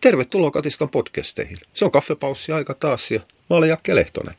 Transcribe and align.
Tervetuloa 0.00 0.50
Katiskan 0.50 0.88
podcasteihin. 0.88 1.56
Se 1.74 1.84
on 1.84 1.90
kaffepaussi 1.90 2.52
aika 2.52 2.74
taas 2.74 3.10
ja 3.10 3.20
mä 3.50 3.56
olen 3.56 3.68
Jakke 3.68 3.94
Lehtonen. 3.94 4.34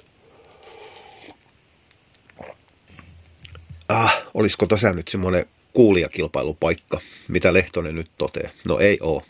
Ah, 3.90 4.24
olisiko 4.34 4.66
tässä 4.66 4.94
nyt 4.94 5.08
semmoinen 5.08 5.46
kuulijakilpailupaikka, 5.74 7.00
mitä 7.28 7.54
Lehtonen 7.54 7.96
nyt 7.96 8.12
toteaa? 8.18 8.52
No 8.66 8.80
ei 8.80 8.98
oo. 9.02 9.24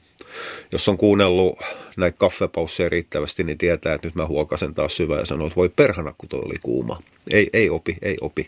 Jos 0.71 0.89
on 0.89 0.97
kuunnellut 0.97 1.59
näitä 1.97 2.17
kaffepausseja 2.17 2.89
riittävästi, 2.89 3.43
niin 3.43 3.57
tietää, 3.57 3.93
että 3.93 4.07
nyt 4.07 4.15
mä 4.15 4.25
huokasen 4.25 4.73
taas 4.73 4.97
syvää 4.97 5.19
ja 5.19 5.25
sanon, 5.25 5.47
että 5.47 5.55
voi 5.55 5.69
perhana, 5.69 6.13
kun 6.17 6.29
toi 6.29 6.39
oli 6.39 6.59
kuuma. 6.63 7.01
Ei, 7.31 7.49
ei 7.53 7.69
opi, 7.69 7.97
ei 8.01 8.17
opi. 8.21 8.47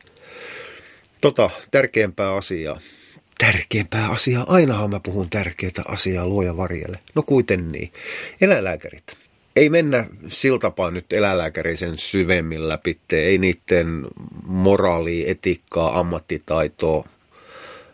Tota, 1.22 1.50
tärkeämpää 1.72 2.36
asiaa 2.36 2.80
tärkeämpää 3.42 4.10
asiaa. 4.10 4.46
Ainahan 4.48 4.90
mä 4.90 5.00
puhun 5.00 5.30
tärkeää 5.30 5.84
asiaa 5.86 6.28
luoja 6.28 6.58
varjelle. 6.58 7.00
No 7.16 7.24
kuiten 7.24 7.72
niin. 7.72 7.92
Eläinlääkärit. 8.42 9.18
Ei 9.56 9.70
mennä 9.70 10.06
siltapaa 10.30 10.92
nyt 10.92 11.14
eläinlääkärin 11.14 11.78
sen 11.78 11.98
syvemmin 11.98 12.70
läpi. 12.70 12.98
Ei 13.14 13.38
niiden 13.38 14.08
moraali, 14.46 15.30
etiikkaa, 15.30 16.00
ammattitaitoa. 16.00 17.08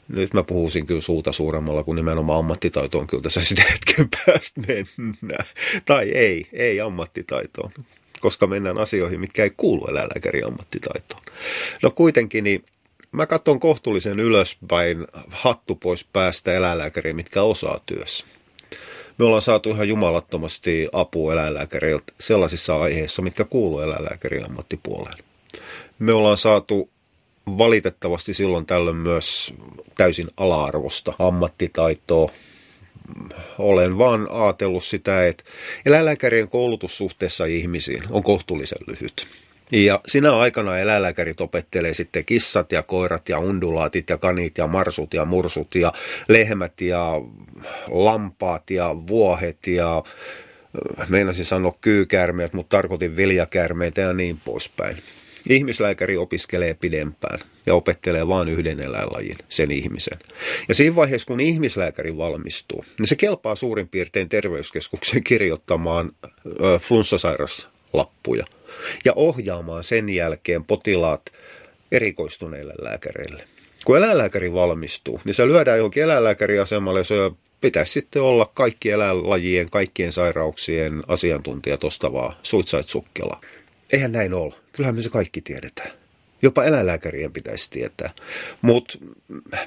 Nyt 0.08 0.34
mä 0.34 0.44
puhuisin 0.44 0.86
kyllä 0.86 1.02
suuta 1.02 1.32
suuremmalla, 1.32 1.84
kuin 1.84 1.96
nimenomaan 1.96 2.40
ammattitaito 2.40 3.00
on 3.00 3.08
kyllä 3.08 3.24
tässä 3.24 3.42
sitten 3.48 3.66
hetken 3.72 4.10
päästä 4.10 4.62
mennä. 4.68 5.38
Tai 5.86 6.10
ei, 6.10 6.46
ei 6.54 6.82
ammattitaitoon, 6.82 7.72
koska 8.20 8.48
mennään 8.48 8.78
asioihin, 8.78 9.20
mitkä 9.20 9.44
ei 9.44 9.52
kuulu 9.58 9.88
eläinlääkärin 9.88 10.46
ammattitaitoon. 10.46 11.22
No 11.82 11.92
kuitenkin, 11.92 12.44
niin 12.44 12.64
mä 13.18 13.26
katson 13.26 13.60
kohtuullisen 13.60 14.20
ylöspäin 14.20 15.08
hattu 15.30 15.76
pois 15.76 16.06
päästä 16.14 16.54
eläinlääkäriä, 16.54 17.14
mitkä 17.14 17.42
osaa 17.42 17.80
työssä. 17.86 18.26
Me 19.18 19.26
ollaan 19.26 19.42
saatu 19.42 19.72
ihan 19.72 19.88
jumalattomasti 19.88 20.90
apua 20.92 21.34
eläinlääkäriltä 21.34 22.14
sellaisissa 22.20 22.82
aiheissa, 22.82 23.22
mitkä 23.22 23.46
kuuluu 23.46 23.80
eläinlääkärin 23.80 24.46
ammattipuoleen. 24.46 25.24
Me 26.00 26.14
ollaan 26.14 26.38
saatu 26.38 26.90
valitettavasti 27.48 28.34
silloin 28.34 28.66
tällöin 28.66 28.96
myös 28.96 29.54
täysin 29.96 30.28
ala-arvosta 30.38 31.14
ammattitaitoa. 31.20 32.32
Olen 33.58 33.98
vaan 33.98 34.28
ajatellut 34.32 34.84
sitä, 34.84 35.28
että 35.28 35.44
eläinlääkärien 35.86 36.50
koulutus 36.50 36.98
suhteessa 36.98 37.46
ihmisiin 37.46 38.04
on 38.10 38.24
kohtuullisen 38.24 38.80
lyhyt. 38.88 39.28
Ja 39.72 40.00
sinä 40.08 40.38
aikana 40.38 40.78
eläinlääkärit 40.78 41.42
opettelee 41.42 41.94
sitten 41.94 42.26
kissat 42.26 42.72
ja 42.72 42.84
koirat 42.84 43.30
ja 43.30 43.40
undulaatit 43.40 44.10
ja 44.10 44.18
kanit 44.18 44.58
ja 44.58 44.68
marsut 44.68 45.14
ja 45.14 45.26
mursut 45.26 45.76
ja 45.76 45.94
lehmät 46.28 46.82
ja 46.82 47.22
lampaat 47.88 48.72
ja 48.72 48.96
vuohet 49.08 49.68
ja 49.68 49.98
äh, 51.00 51.10
meinasin 51.10 51.46
sanoa 51.46 51.76
kyykäärmeet, 51.82 52.54
mutta 52.54 52.78
tarkoitin 52.78 53.18
viljakäärmeitä 53.18 54.02
ja 54.02 54.14
niin 54.14 54.40
poispäin. 54.46 54.98
Ihmislääkäri 55.50 56.18
opiskelee 56.18 56.74
pidempään 56.74 57.40
ja 57.66 57.76
opettelee 57.76 58.28
vain 58.28 58.50
yhden 58.50 58.80
eläinlajin, 58.80 59.38
sen 59.50 59.72
ihmisen. 59.72 60.20
Ja 60.68 60.76
siinä 60.76 60.96
vaiheessa, 60.96 61.28
kun 61.28 61.40
ihmislääkäri 61.40 62.18
valmistuu, 62.18 62.86
niin 63.00 63.08
se 63.08 63.16
kelpaa 63.16 63.56
suurin 63.56 63.88
piirtein 63.88 64.30
terveyskeskuksen 64.30 65.24
kirjoittamaan 65.24 66.12
äh, 66.26 66.82
flunssasairaslappuja– 67.92 68.46
ja 69.06 69.14
ohjaamaan 69.16 69.84
sen 69.84 70.10
jälkeen 70.10 70.64
potilaat 70.66 71.22
erikoistuneille 71.92 72.74
lääkäreille. 72.82 73.44
Kun 73.86 73.98
eläinlääkäri 73.98 74.54
valmistuu, 74.54 75.22
niin 75.26 75.34
se 75.34 75.48
lyödään 75.48 75.78
johonkin 75.78 76.04
eläinlääkäriasemalle, 76.04 77.04
se 77.04 77.16
pitäisi 77.62 77.94
sitten 77.94 78.22
olla 78.22 78.52
kaikki 78.54 78.92
eläinlajien, 78.92 79.68
kaikkien 79.72 80.12
sairauksien 80.12 81.04
asiantuntija 81.08 81.78
tosta 81.78 82.14
vaan, 82.14 82.36
suitsait 82.44 82.90
sukkela. 82.90 83.42
Eihän 83.94 84.12
näin 84.12 84.34
ole. 84.34 84.54
Kyllähän 84.72 84.96
me 84.96 85.02
se 85.02 85.10
kaikki 85.10 85.42
tiedetään. 85.42 85.92
Jopa 86.42 86.64
eläinlääkärien 86.64 87.34
pitäisi 87.34 87.70
tietää. 87.72 88.12
Mutta 88.62 88.98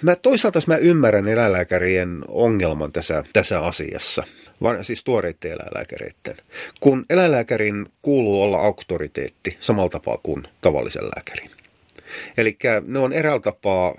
mä 0.02 0.16
toisaalta 0.16 0.60
mä 0.66 0.76
ymmärrän 0.76 1.28
eläinlääkärien 1.28 2.24
ongelman 2.28 2.92
tässä, 2.92 3.24
tässä 3.32 3.60
asiassa 3.60 4.24
siis 4.82 5.04
tuoreiden 5.04 5.52
eläinlääkäreiden. 5.52 6.36
Kun 6.80 7.06
eläinlääkärin 7.10 7.86
kuuluu 8.02 8.42
olla 8.42 8.58
auktoriteetti 8.58 9.56
samalla 9.60 9.88
tapaa 9.88 10.18
kuin 10.22 10.42
tavallisen 10.60 11.04
lääkärin. 11.04 11.50
Eli 12.38 12.58
ne 12.86 12.98
on 12.98 13.12
eräällä 13.12 13.40
tapaa, 13.40 13.94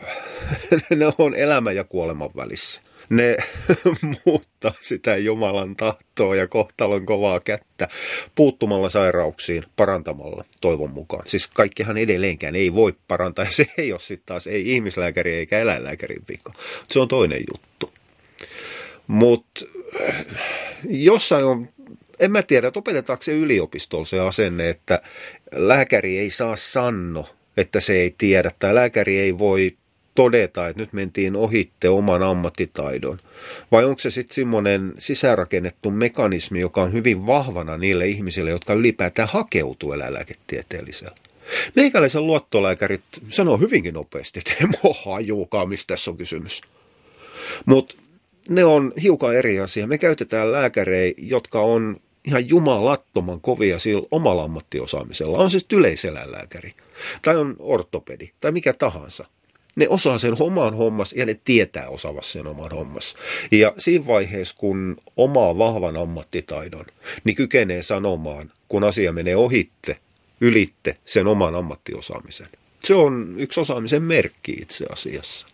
ne 0.95 1.05
on 1.17 1.35
elämä 1.35 1.71
ja 1.71 1.83
kuoleman 1.83 2.29
välissä. 2.35 2.81
Ne 3.09 3.37
muuttaa 4.25 4.73
sitä 4.81 5.17
Jumalan 5.17 5.75
tahtoa 5.75 6.35
ja 6.35 6.47
kohtalon 6.47 7.05
kovaa 7.05 7.39
kättä 7.39 7.87
puuttumalla 8.35 8.89
sairauksiin, 8.89 9.63
parantamalla 9.75 10.43
toivon 10.61 10.89
mukaan. 10.89 11.23
Siis 11.27 11.47
kaikkihan 11.47 11.97
edelleenkään 11.97 12.55
ei 12.55 12.73
voi 12.73 12.93
parantaa 13.07 13.45
ja 13.45 13.51
se 13.61 13.65
ei 13.77 13.91
ole 13.91 13.99
sitten 13.99 14.25
taas 14.25 14.47
ei 14.47 14.73
ihmislääkäri 14.75 15.33
eikä 15.33 15.59
eläinlääkärin 15.59 16.23
vika. 16.29 16.53
Se 16.87 16.99
on 16.99 17.07
toinen 17.07 17.43
juttu. 17.53 18.00
Mutta 19.11 19.65
jossain 20.89 21.45
on, 21.45 21.69
en 22.19 22.31
mä 22.31 22.43
tiedä, 22.43 22.67
että 22.67 22.79
opetetaanko 22.79 23.23
se 23.23 23.33
yliopistolla 23.33 24.05
se 24.05 24.19
asenne, 24.19 24.69
että 24.69 25.01
lääkäri 25.55 26.17
ei 26.17 26.29
saa 26.29 26.55
sanno, 26.55 27.29
että 27.57 27.79
se 27.79 27.93
ei 27.93 28.15
tiedä, 28.17 28.51
tai 28.59 28.75
lääkäri 28.75 29.19
ei 29.19 29.37
voi 29.37 29.77
todeta, 30.15 30.67
että 30.67 30.81
nyt 30.81 30.93
mentiin 30.93 31.35
ohitte 31.35 31.89
oman 31.89 32.23
ammattitaidon? 32.23 33.19
Vai 33.71 33.85
onko 33.85 33.99
se 33.99 34.11
sitten 34.11 34.35
semmoinen 34.35 34.93
sisäänrakennettu 34.99 35.91
mekanismi, 35.91 36.59
joka 36.59 36.81
on 36.81 36.93
hyvin 36.93 37.25
vahvana 37.25 37.77
niille 37.77 38.07
ihmisille, 38.07 38.49
jotka 38.49 38.73
ylipäätään 38.73 39.27
hakeutuu 39.27 39.93
eläinlääketieteellisellä? 39.93 41.15
Meikäläisen 41.75 42.27
luottolääkärit 42.27 43.01
sanoo 43.29 43.57
hyvinkin 43.57 43.93
nopeasti, 43.93 44.39
että 44.39 44.53
ei 44.61 44.67
mua 44.83 44.95
hajuukaan, 45.05 45.69
mistä 45.69 45.87
tässä 45.87 46.11
on 46.11 46.17
kysymys. 46.17 46.61
Mutta 47.65 47.95
ne 48.49 48.65
on 48.65 48.93
hiukan 49.01 49.35
eri 49.35 49.59
asia. 49.59 49.87
Me 49.87 49.97
käytetään 49.97 50.51
lääkärejä, 50.51 51.13
jotka 51.17 51.59
on 51.59 51.97
ihan 52.25 52.49
jumalattoman 52.49 53.41
kovia 53.41 53.79
sillä 53.79 54.07
omalla 54.11 54.43
ammattiosaamisella. 54.43 55.37
On 55.37 55.51
siis 55.51 55.65
yleiseläinlääkäri, 55.73 56.73
tai 57.21 57.37
on 57.37 57.55
ortopedi, 57.59 58.31
tai 58.39 58.51
mikä 58.51 58.73
tahansa. 58.73 59.25
Ne 59.75 59.89
osaa 59.89 60.17
sen 60.17 60.35
oman 60.39 60.73
hommas 60.73 61.13
ja 61.13 61.25
ne 61.25 61.39
tietää 61.45 61.89
osaavassa 61.89 62.31
sen 62.31 62.47
oman 62.47 62.71
hommas. 62.71 63.15
Ja 63.51 63.73
siinä 63.77 64.07
vaiheessa, 64.07 64.55
kun 64.57 64.97
omaa 65.17 65.57
vahvan 65.57 65.97
ammattitaidon, 65.97 66.85
niin 67.23 67.35
kykenee 67.35 67.81
sanomaan, 67.83 68.51
kun 68.67 68.83
asia 68.83 69.11
menee 69.11 69.35
ohitte, 69.35 69.97
ylitte 70.41 70.97
sen 71.05 71.27
oman 71.27 71.55
ammattiosaamisen. 71.55 72.47
Se 72.83 72.93
on 72.93 73.33
yksi 73.37 73.59
osaamisen 73.59 74.03
merkki 74.03 74.51
itse 74.51 74.85
asiassa. 74.89 75.47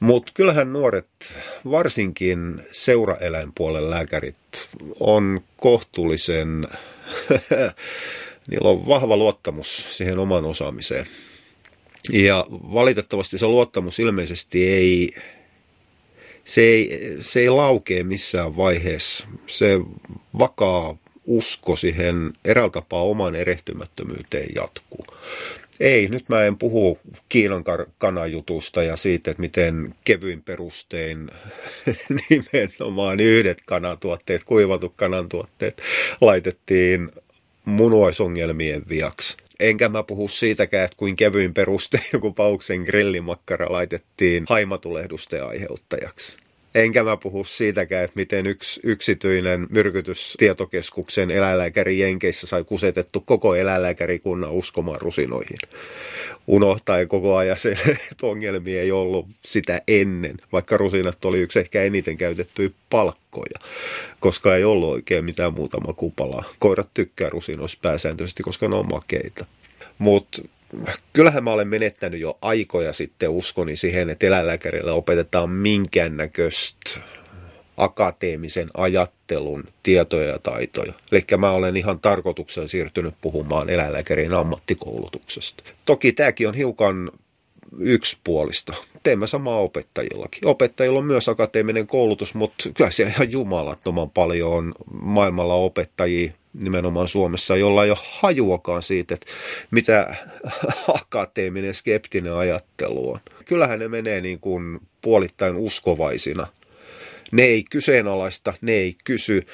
Mutta 0.00 0.32
kyllähän 0.34 0.72
nuoret, 0.72 1.38
varsinkin 1.70 2.62
seuraeläinpuolen 2.72 3.90
lääkärit, 3.90 4.68
on 5.00 5.40
kohtuullisen, 5.56 6.68
niillä 8.50 8.70
on 8.70 8.86
vahva 8.86 9.16
luottamus 9.16 9.96
siihen 9.96 10.18
oman 10.18 10.44
osaamiseen. 10.44 11.06
Ja 12.12 12.46
valitettavasti 12.50 13.38
se 13.38 13.46
luottamus 13.46 13.98
ilmeisesti 13.98 14.68
ei, 14.68 15.10
se 16.44 16.60
ei, 16.60 16.98
se 17.20 17.40
ei 17.40 17.50
laukee 17.50 18.02
missään 18.02 18.56
vaiheessa. 18.56 19.28
Se 19.46 19.80
vakaa 20.38 20.96
usko 21.26 21.76
siihen 21.76 22.32
eräällä 22.44 22.70
tapaa 22.70 23.02
oman 23.02 23.34
erehtymättömyyteen 23.34 24.48
jatkuu. 24.54 25.06
Ei, 25.80 26.08
nyt 26.08 26.28
mä 26.28 26.44
en 26.44 26.58
puhu 26.58 26.98
Kiinan 27.28 27.64
kanajutusta 27.98 28.82
ja 28.82 28.96
siitä, 28.96 29.30
että 29.30 29.40
miten 29.40 29.94
kevyin 30.04 30.42
perustein 30.42 31.30
nimenomaan 32.30 33.20
yhdet 33.20 33.58
kanatuotteet, 33.66 34.44
kuivatut 34.44 34.92
kanantuotteet 34.96 35.82
laitettiin 36.20 37.10
munuaisongelmien 37.64 38.82
viaksi. 38.88 39.36
Enkä 39.60 39.88
mä 39.88 40.02
puhu 40.02 40.28
siitäkään, 40.28 40.84
että 40.84 40.96
kuin 40.96 41.16
kevyin 41.16 41.54
perustein 41.54 42.04
joku 42.12 42.32
pauksen 42.32 42.80
grillimakkara 42.80 43.72
laitettiin 43.72 44.44
haimatulehdusten 44.48 45.46
aiheuttajaksi. 45.46 46.49
Enkä 46.74 47.04
mä 47.04 47.16
puhu 47.16 47.44
siitäkään, 47.44 48.04
että 48.04 48.16
miten 48.16 48.46
yksi 48.46 48.80
yksityinen 48.84 49.66
myrkytystietokeskuksen 49.70 51.30
eläinlääkäri 51.30 51.98
Jenkeissä 51.98 52.46
sai 52.46 52.64
kusetettu 52.64 53.20
koko 53.20 53.54
eläinlääkärikunnan 53.54 54.50
uskomaan 54.50 55.00
rusinoihin. 55.00 55.58
Unohtaen 56.46 57.08
koko 57.08 57.36
ajan 57.36 57.58
se, 57.58 57.70
että 58.12 58.26
ongelmia 58.26 58.82
ei 58.82 58.92
ollut 58.92 59.26
sitä 59.44 59.82
ennen, 59.88 60.36
vaikka 60.52 60.76
rusinat 60.76 61.24
oli 61.24 61.40
yksi 61.40 61.58
ehkä 61.58 61.82
eniten 61.82 62.16
käytettyjä 62.16 62.70
palkkoja, 62.90 63.58
koska 64.20 64.56
ei 64.56 64.64
ollut 64.64 64.90
oikein 64.90 65.24
mitään 65.24 65.54
muuta 65.54 65.80
makupalaa. 65.80 66.44
Koirat 66.58 66.88
tykkää 66.94 67.30
rusinoista 67.30 67.78
pääsääntöisesti, 67.82 68.42
koska 68.42 68.68
ne 68.68 68.74
on 68.74 68.88
makeita. 68.90 69.46
Mutta 69.98 70.42
kyllähän 71.12 71.44
mä 71.44 71.50
olen 71.52 71.68
menettänyt 71.68 72.20
jo 72.20 72.38
aikoja 72.42 72.92
sitten 72.92 73.30
uskoni 73.30 73.76
siihen, 73.76 74.10
että 74.10 74.26
eläinlääkärillä 74.26 74.92
opetetaan 74.92 75.50
minkäännäköistä 75.50 77.00
akateemisen 77.76 78.68
ajattelun 78.74 79.64
tietoja 79.82 80.28
ja 80.28 80.38
taitoja. 80.38 80.92
Eli 81.12 81.24
mä 81.38 81.50
olen 81.50 81.76
ihan 81.76 82.00
tarkoituksella 82.00 82.68
siirtynyt 82.68 83.14
puhumaan 83.20 83.70
eläinlääkärin 83.70 84.34
ammattikoulutuksesta. 84.34 85.64
Toki 85.84 86.12
tämäkin 86.12 86.48
on 86.48 86.54
hiukan 86.54 87.10
yksipuolista. 87.78 88.74
Teemme 89.02 89.26
samaa 89.26 89.58
opettajillakin. 89.58 90.46
Opettajilla 90.46 90.98
on 90.98 91.04
myös 91.04 91.28
akateeminen 91.28 91.86
koulutus, 91.86 92.34
mutta 92.34 92.70
kyllä 92.74 92.90
siellä 92.90 93.12
ihan 93.12 93.32
jumalattoman 93.32 94.10
paljon 94.10 94.52
on 94.52 94.74
maailmalla 94.92 95.54
opettajia, 95.54 96.32
nimenomaan 96.52 97.08
Suomessa, 97.08 97.56
jolla 97.56 97.84
ei 97.84 97.90
ole 97.90 97.98
hajuakaan 98.02 98.82
siitä, 98.82 99.14
että 99.14 99.26
mitä 99.70 100.16
akateeminen 101.02 101.74
skeptinen 101.74 102.34
ajattelu 102.34 103.10
on. 103.12 103.18
Kyllähän 103.44 103.78
ne 103.78 103.88
menee 103.88 104.20
niin 104.20 104.40
kuin 104.40 104.80
puolittain 105.00 105.56
uskovaisina. 105.56 106.46
Ne 107.32 107.42
ei 107.42 107.64
kyseenalaista, 107.70 108.54
ne 108.60 108.72
ei 108.72 108.96
kysy, 109.04 109.46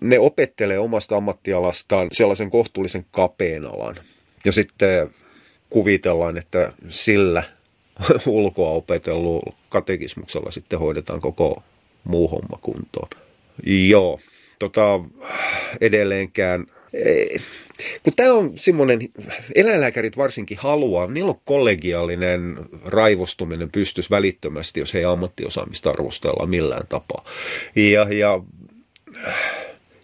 ne 0.00 0.18
opettelee 0.18 0.78
omasta 0.78 1.16
ammattialastaan 1.16 2.08
sellaisen 2.12 2.50
kohtuullisen 2.50 3.06
kapeen 3.10 3.66
alan. 3.66 3.96
Ja 4.44 4.52
sitten 4.52 5.10
kuvitellaan, 5.70 6.36
että 6.36 6.72
sillä 6.88 7.42
ulkoa 8.26 8.70
opetellut 8.70 9.54
katekismuksella 9.68 10.50
sitten 10.50 10.78
hoidetaan 10.78 11.20
koko 11.20 11.62
muu 12.04 12.28
homma 12.28 12.58
kuntoon. 12.60 13.08
Joo, 13.66 14.20
tota, 14.58 15.00
edelleenkään 15.80 16.66
kun 18.02 18.12
tämä 18.16 18.32
on 18.32 18.52
semmoinen, 18.54 19.08
eläinlääkärit 19.54 20.16
varsinkin 20.16 20.58
haluaa, 20.58 21.06
niillä 21.06 21.30
on 21.30 21.40
kollegiaalinen 21.44 22.56
raivostuminen 22.84 23.70
pystys 23.70 24.10
välittömästi, 24.10 24.80
jos 24.80 24.94
he 24.94 25.04
ammattiosaamista 25.04 25.90
arvostellaan 25.90 26.50
millään 26.50 26.86
tapaa. 26.88 27.24
Ja, 27.76 28.06
ja 28.14 28.40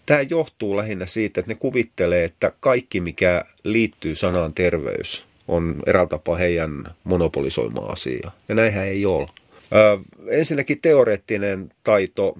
tämä 0.07 0.21
johtuu 0.21 0.77
lähinnä 0.77 1.07
siitä, 1.07 1.41
että 1.41 1.53
ne 1.53 1.59
kuvittelee, 1.59 2.25
että 2.25 2.53
kaikki 2.61 3.01
mikä 3.01 3.45
liittyy 3.65 4.15
sanaan 4.15 4.55
terveys 4.55 5.30
on 5.51 5.83
eräällä 5.87 6.09
tapaa 6.09 6.37
heidän 6.37 6.85
monopolisoimaa 7.05 7.93
asiaa. 7.93 8.33
Ja 8.49 8.55
näinhän 8.55 8.87
ei 8.87 9.07
ole. 9.07 9.29
Ö, 9.73 9.99
ensinnäkin 10.29 10.81
teoreettinen 10.81 11.73
taito, 11.85 12.39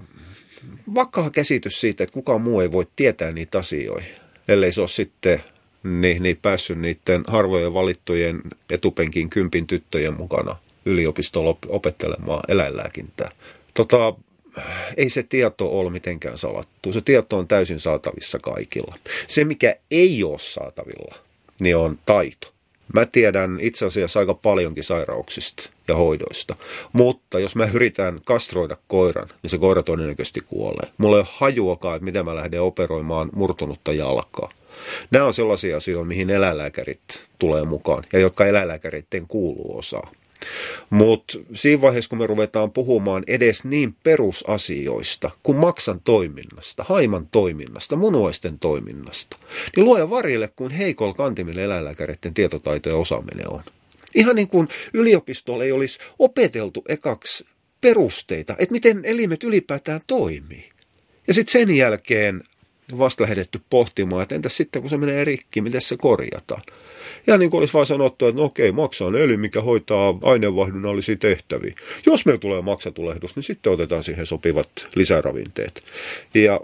vakaa 0.95 1.31
käsitys 1.31 1.81
siitä, 1.81 2.05
että 2.05 2.15
kukaan 2.15 2.41
muu 2.41 2.61
ei 2.61 2.73
voi 2.73 2.87
tietää 2.97 3.33
niitä 3.33 3.59
asioita, 3.59 4.07
ellei 4.49 4.73
se 4.73 4.81
ole 4.81 4.89
sitten 4.89 5.43
niin, 5.83 6.23
niin 6.23 6.37
päässyt 6.43 6.79
niiden 6.79 7.25
harvojen 7.27 7.75
valittujen 7.75 8.43
etupenkin 8.71 9.31
kympin 9.31 9.67
tyttöjen 9.67 10.15
mukana 10.15 10.57
yliopistolla 10.85 11.57
opettelemaan 11.69 12.41
eläinlääkintää. 12.49 13.31
Tota, 13.75 14.15
ei 14.97 15.11
se 15.11 15.23
tieto 15.23 15.79
ole 15.79 15.91
mitenkään 15.91 16.39
salattu. 16.39 16.93
Se 16.93 17.01
tieto 17.01 17.39
on 17.39 17.49
täysin 17.49 17.81
saatavissa 17.81 18.39
kaikilla. 18.39 18.99
Se, 19.29 19.45
mikä 19.45 19.77
ei 19.91 20.25
ole 20.25 20.39
saatavilla, 20.39 21.15
niin 21.61 21.77
on 21.77 21.99
taito. 22.07 22.53
Mä 22.95 23.07
tiedän 23.07 23.59
itse 23.61 23.87
asiassa 23.87 24.21
aika 24.21 24.35
paljonkin 24.35 24.85
sairauksista 24.85 25.71
ja 25.89 25.97
hoidoista, 25.97 26.57
mutta 26.93 27.39
jos 27.39 27.57
mä 27.57 27.69
yritän 27.75 28.21
kastroida 28.25 28.77
koiran, 28.89 29.29
niin 29.43 29.51
se 29.51 29.59
koira 29.59 29.83
todennäköisesti 29.83 30.41
kuolee. 30.41 30.91
Mulla 30.99 31.17
ei 31.17 31.21
ole 31.21 31.29
hajuakaan, 31.33 31.97
että 31.97 32.05
miten 32.05 32.25
mä 32.25 32.35
lähden 32.37 32.63
operoimaan 32.63 33.31
murtunutta 33.33 33.93
jalkaa. 33.93 34.51
Nämä 35.11 35.25
on 35.25 35.35
sellaisia 35.35 35.77
asioita, 35.77 36.05
mihin 36.05 36.31
eläinlääkärit 36.31 37.31
tulee 37.39 37.65
mukaan 37.65 38.05
ja 38.13 38.19
jotka 38.19 38.47
eläinlääkäreiden 38.47 39.27
kuuluu 39.29 39.79
osaa. 39.79 40.11
Mutta 40.91 41.39
siinä 41.55 41.81
vaiheessa, 41.81 42.09
kun 42.09 42.19
me 42.19 42.27
ruvetaan 42.27 42.71
puhumaan 42.71 43.25
edes 43.27 43.65
niin 43.65 43.95
perusasioista 44.03 45.31
kuin 45.43 45.59
maksan 45.59 46.01
toiminnasta, 46.01 46.85
haiman 46.89 47.27
toiminnasta, 47.27 47.97
munuaisten 47.97 48.59
toiminnasta, 48.59 49.37
niin 49.77 49.85
luoja 49.85 50.11
varille 50.11 50.51
kuin 50.57 50.71
heikolla 50.71 51.15
kantimille 51.15 51.65
eläinlääkäreiden 51.65 52.35
tietotaito 52.35 52.89
ja 52.89 52.97
osaaminen 52.97 53.53
on. 53.53 53.63
Ihan 54.15 54.37
niin 54.37 54.49
kuin 54.49 54.69
yliopistolla 54.95 55.65
ei 55.65 55.73
olisi 55.73 55.99
opeteltu 56.19 56.85
ekaksi 56.89 57.47
perusteita, 57.81 58.57
että 58.59 58.73
miten 58.73 59.05
elimet 59.05 59.45
ylipäätään 59.45 60.01
toimii. 60.07 60.71
Ja 61.27 61.35
sitten 61.35 61.53
sen 61.53 61.77
jälkeen 61.77 62.43
vasta 62.99 63.25
lähdetty 63.25 63.61
pohtimaan, 63.71 64.23
että 64.23 64.35
entäs 64.35 64.57
sitten 64.57 64.83
kun 64.83 64.91
se 64.91 64.97
menee 64.97 65.25
rikki, 65.25 65.61
miten 65.61 65.81
se 65.81 65.97
korjataan. 65.97 66.63
Ja 67.27 67.39
niin 67.39 67.51
kuin 67.51 67.59
olisi 67.59 67.75
vaan 67.75 67.87
sanottu, 67.87 68.27
että 68.27 68.41
no 68.41 68.45
okei, 68.45 68.73
maksa 68.73 69.05
on 69.05 69.17
eli, 69.17 69.37
mikä 69.37 69.61
hoitaa 69.61 70.19
aineenvaihdunnallisia 70.23 71.17
tehtäviä. 71.17 71.75
Jos 72.07 72.27
meillä 72.27 72.41
tulee 72.41 72.63
maksatulehdus, 72.63 73.37
niin 73.37 73.43
sitten 73.43 73.73
otetaan 73.73 74.03
siihen 74.03 74.27
sopivat 74.27 74.69
lisäravinteet. 74.95 75.83
Ja 76.35 76.61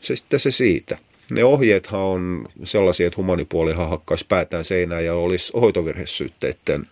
se 0.00 0.16
sitten 0.16 0.40
se 0.40 0.50
siitä. 0.50 0.96
Ne 1.30 1.44
ohjeethan 1.44 2.00
on 2.00 2.48
sellaisia, 2.64 3.06
että 3.06 3.16
humanipuolihan 3.16 3.90
hakkaisi 3.90 4.26
päätään 4.28 4.64
seinään 4.64 5.04
ja 5.04 5.14
olisi 5.14 5.52
hoitovirhesyytteiden 5.60 6.86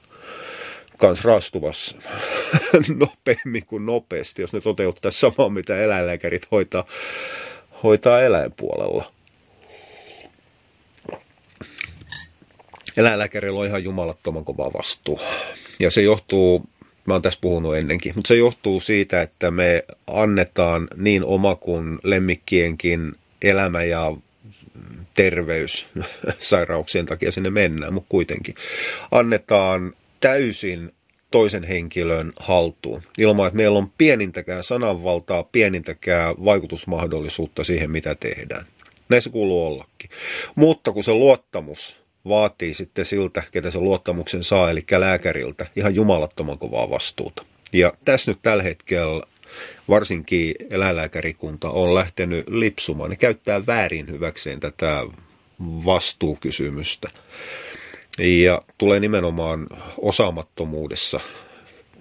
kanssa 0.98 1.28
raastuvassa 1.28 1.98
nopeammin 2.96 3.66
kuin 3.66 3.86
nopeasti, 3.86 4.42
jos 4.42 4.52
ne 4.52 4.60
toteuttaisi 4.60 5.20
samaa, 5.20 5.48
mitä 5.48 5.82
eläinlääkärit 5.82 6.50
hoitaa, 6.50 6.84
hoitaa 7.82 8.20
eläinpuolella. 8.20 9.12
Eläinlääkärillä 12.96 13.60
on 13.60 13.66
ihan 13.66 13.84
jumalattoman 13.84 14.44
kova 14.44 14.72
vastuu. 14.72 15.20
Ja 15.80 15.90
se 15.90 16.02
johtuu, 16.02 16.62
mä 17.06 17.14
oon 17.14 17.22
tässä 17.22 17.40
puhunut 17.40 17.76
ennenkin, 17.76 18.12
mutta 18.14 18.28
se 18.28 18.36
johtuu 18.36 18.80
siitä, 18.80 19.22
että 19.22 19.50
me 19.50 19.84
annetaan 20.06 20.88
niin 20.96 21.24
oma 21.24 21.54
kuin 21.54 21.98
lemmikkienkin 22.02 23.12
elämä 23.42 23.82
ja 23.82 24.12
terveys 25.16 25.86
sairauksien 26.38 27.06
takia 27.06 27.32
sinne 27.32 27.50
mennään, 27.50 27.92
mutta 27.92 28.08
kuitenkin 28.08 28.54
annetaan 29.10 29.92
täysin 30.20 30.92
toisen 31.30 31.64
henkilön 31.64 32.32
haltuun, 32.36 33.02
ilman 33.18 33.46
että 33.46 33.56
meillä 33.56 33.78
on 33.78 33.90
pienintäkään 33.98 34.64
sananvaltaa, 34.64 35.42
pienintäkään 35.42 36.34
vaikutusmahdollisuutta 36.44 37.64
siihen, 37.64 37.90
mitä 37.90 38.14
tehdään. 38.14 38.66
Näissä 39.08 39.30
kuuluu 39.30 39.66
ollakin. 39.66 40.10
Mutta 40.54 40.92
kun 40.92 41.04
se 41.04 41.12
luottamus 41.12 42.01
vaatii 42.28 42.74
sitten 42.74 43.04
siltä, 43.04 43.42
ketä 43.52 43.70
se 43.70 43.78
luottamuksen 43.78 44.44
saa, 44.44 44.70
eli 44.70 44.84
lääkäriltä, 44.90 45.66
ihan 45.76 45.94
jumalattoman 45.94 46.58
kovaa 46.58 46.90
vastuuta. 46.90 47.44
Ja 47.72 47.92
tässä 48.04 48.30
nyt 48.30 48.38
tällä 48.42 48.62
hetkellä 48.62 49.22
varsinkin 49.88 50.54
eläinlääkärikunta 50.70 51.70
on 51.70 51.94
lähtenyt 51.94 52.50
lipsumaan. 52.50 53.10
Ne 53.10 53.16
käyttää 53.16 53.66
väärin 53.66 54.10
hyväkseen 54.10 54.60
tätä 54.60 55.06
vastuukysymystä. 55.60 57.08
Ja 58.18 58.62
tulee 58.78 59.00
nimenomaan 59.00 59.66
osaamattomuudessa, 59.98 61.20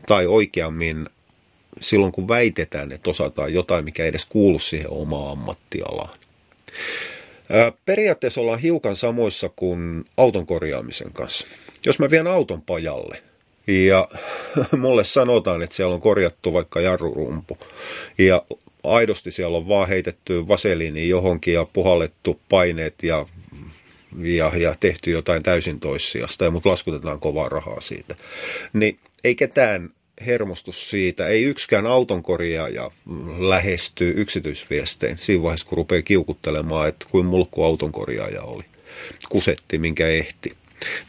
tai 0.08 0.28
oikeammin 0.28 1.06
silloin 1.82 2.12
kun 2.12 2.28
väitetään, 2.28 2.92
että 2.92 3.10
osataan 3.10 3.54
jotain, 3.54 3.86
mikä 3.86 4.04
ei 4.04 4.10
edes 4.10 4.26
kuulu 4.26 4.60
siihen 4.60 4.92
omaan 4.92 5.32
ammattialaan. 5.32 6.14
Periaatteessa 7.86 8.42
ollaan 8.42 8.60
hiukan 8.60 8.96
samoissa 8.96 9.50
kuin 9.56 10.06
auton 10.18 10.46
korjaamisen 10.46 11.14
kanssa. 11.14 11.48
Jos 11.86 12.00
mä 12.00 12.10
vien 12.10 12.28
auton 12.28 12.62
pajalle 12.62 13.22
ja 13.68 14.08
mulle 14.78 15.04
sanotaan, 15.04 15.62
että 15.62 15.76
siellä 15.76 15.96
on 15.96 16.02
korjattu 16.02 16.54
vaikka 16.54 16.82
jarrurumpu 16.82 17.58
ja 18.18 18.46
aidosti 18.84 19.32
siellä 19.32 19.58
on 19.58 19.68
vaan 19.68 19.88
heitetty 19.88 20.48
vaseliini 20.48 21.10
johonkin 21.10 21.54
ja 21.54 21.68
puhallettu 21.74 22.40
paineet 22.50 23.04
ja, 23.04 23.26
ja, 24.18 24.52
ja 24.58 24.76
tehty 24.80 25.12
jotain 25.12 25.44
täysin 25.44 25.80
toissijasta 25.80 26.46
ja 26.46 26.52
mut 26.52 26.66
laskutetaan 26.66 27.20
kovaa 27.20 27.50
rahaa 27.50 27.82
siitä, 27.82 28.16
niin 28.74 29.00
ei 29.24 29.36
ketään 29.36 29.90
hermostus 30.26 30.90
siitä. 30.90 31.28
Ei 31.28 31.44
yksikään 31.44 31.88
autonkorjaaja 31.88 32.92
lähesty 33.40 34.14
yksityisviestein 34.18 35.18
siinä 35.18 35.44
vaiheessa, 35.44 35.68
kun 35.68 35.78
rupeaa 35.78 36.02
kiukuttelemaan, 36.02 36.88
että 36.88 37.06
kuin 37.12 37.26
mulkku 37.26 37.64
autonkorjaaja 37.64 38.42
oli. 38.42 38.64
Kusetti, 39.30 39.78
minkä 39.78 40.08
ehti. 40.08 40.54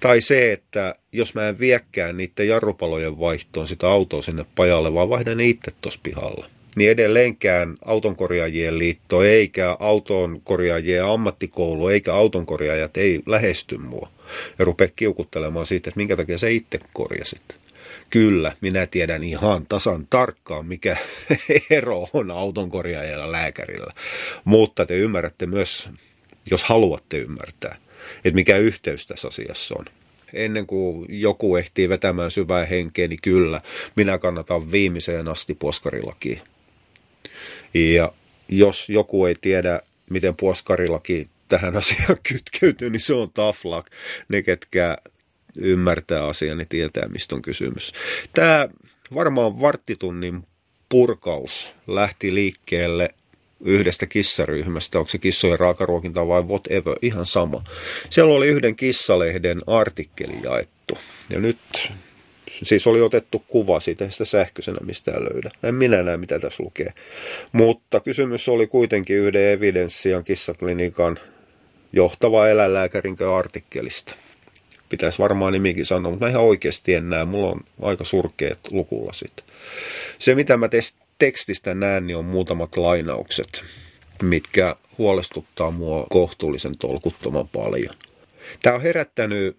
Tai 0.01 0.21
se, 0.21 0.53
että 0.53 0.95
jos 1.13 1.35
mä 1.35 1.49
en 1.49 1.59
viekään 1.59 2.17
niiden 2.17 2.49
jarrupalojen 2.49 3.19
vaihtoon 3.19 3.69
sitä 3.69 3.89
autoa 3.89 4.23
sinne 4.23 4.45
pajalle, 4.55 4.95
vaan 4.95 5.09
vaihdan 5.09 5.37
ne 5.37 5.47
itse 5.47 5.73
tuossa 5.81 6.01
pihalla, 6.03 6.47
niin 6.77 6.91
edelleenkään 6.91 7.77
autonkorjaajien 7.85 8.79
liitto 8.79 9.23
eikä 9.23 9.77
autonkorjaajien 9.81 11.05
ammattikoulu 11.05 11.89
eikä 11.89 12.15
autonkorjaajat 12.15 12.97
ei 12.97 13.21
lähesty 13.27 13.79
mua 13.79 14.09
ja 14.59 14.65
rupea 14.65 14.89
kiukuttelemaan 14.97 15.67
siitä, 15.67 15.91
että 15.91 15.99
minkä 15.99 16.17
takia 16.17 16.39
sä 16.39 16.49
itse 16.49 16.81
korjasit. 16.93 17.62
Kyllä, 18.13 18.53
minä 18.61 18.87
tiedän 18.87 19.23
ihan 19.23 19.67
tasan 19.67 20.07
tarkkaan, 20.11 20.67
mikä 20.67 20.97
ero 21.71 22.09
on 22.13 22.31
autonkorjaajalla 22.31 23.25
ja 23.25 23.33
lääkärillä. 23.33 23.93
Mutta 24.45 24.87
te 24.87 24.95
ymmärrätte 24.95 25.47
myös, 25.47 25.89
jos 26.51 26.65
haluatte 26.65 27.19
ymmärtää, 27.19 27.77
että 28.17 28.35
mikä 28.35 28.57
yhteys 28.57 29.07
tässä 29.07 29.29
asiassa 29.29 29.75
on. 29.79 29.85
Ennen 30.33 30.67
kuin 30.67 31.07
joku 31.09 31.57
ehtii 31.57 31.89
vetämään 31.89 32.31
syvää 32.31 32.65
henkeä, 32.65 33.09
niin 33.09 33.23
kyllä, 33.23 33.61
minä 33.97 34.19
kannatan 34.19 34.73
viimeiseen 34.73 35.29
asti 35.29 35.55
poskarilakia. 35.55 36.41
Ja 37.75 38.13
jos 38.49 38.91
joku 38.91 39.27
ei 39.27 39.35
tiedä, 39.41 39.81
miten 40.11 40.37
puoskarillakin 40.37 41.29
tähän 41.49 41.77
asiaan 41.83 42.19
kytkeytyy, 42.29 42.91
niin 42.91 43.01
se 43.01 43.15
on 43.15 43.31
luck. 43.65 43.87
Ne, 44.29 44.43
ketkä 44.43 44.99
ymmärtää 45.59 46.27
asian, 46.27 46.59
niin 46.59 46.69
tietää, 46.69 47.09
mistä 47.09 47.35
on 47.35 47.43
kysymys. 47.43 47.93
Tämä 48.33 48.69
varmaan 49.15 49.61
varttitunnin 49.61 50.47
purkaus 50.89 51.69
lähti 51.87 52.35
liikkeelle 52.35 53.09
yhdestä 53.65 54.07
kissaryhmästä, 54.07 54.99
onko 54.99 55.11
se 55.11 55.19
kissojen 55.19 55.59
raakaruokinta 55.59 56.29
vai 56.29 56.43
whatever, 56.43 56.97
ihan 57.03 57.27
sama. 57.27 57.65
Siellä 58.11 58.35
oli 58.35 58.49
yhden 58.49 58.77
kissalehden 58.77 59.61
artikkeli 59.67 60.35
jaettu. 60.43 60.99
Ja 61.31 61.41
nyt 61.41 61.59
siis 62.63 62.87
oli 62.87 63.01
otettu 63.01 63.45
kuva 63.49 63.81
siitä, 63.81 64.11
sitä 64.11 64.25
sähköisenä 64.25 64.79
mistään 64.85 65.25
löydä. 65.25 65.51
En 65.63 65.75
minä 65.75 66.03
näe, 66.03 66.17
mitä 66.17 66.39
tässä 66.39 66.63
lukee. 66.63 66.93
Mutta 67.53 68.01
kysymys 68.01 68.49
oli 68.49 68.67
kuitenkin 68.67 69.17
yhden 69.17 69.51
evidenssian 69.51 70.25
kissaklinikan 70.25 71.19
johtava 71.93 72.49
eläinlääkärin 72.49 73.17
artikkelista. 73.37 74.15
Pitäisi 74.93 75.19
varmaan 75.19 75.53
nimikin 75.53 75.87
sanoa, 75.87 76.11
mutta 76.11 76.27
mä 76.27 76.31
ihan 76.31 76.43
oikeasti 76.43 76.95
en 76.95 77.11
näe. 77.11 77.25
Mulla 77.25 77.51
on 77.51 77.61
aika 77.83 78.05
surkeat 78.05 78.59
lukulasit. 78.71 79.33
Se, 80.19 80.35
mitä 80.35 80.57
mä 80.57 80.69
tekstistä 81.19 81.75
näen, 81.75 82.07
niin 82.07 82.17
on 82.17 82.25
muutamat 82.25 82.77
lainaukset, 82.77 83.65
mitkä 84.23 84.77
huolestuttaa 84.99 85.71
mua 85.71 86.07
kohtuullisen 86.11 86.79
tolkuttoman 86.79 87.49
paljon. 87.49 87.95
Tämä 88.63 88.77
on 88.77 88.83
herättänyt 88.83 89.57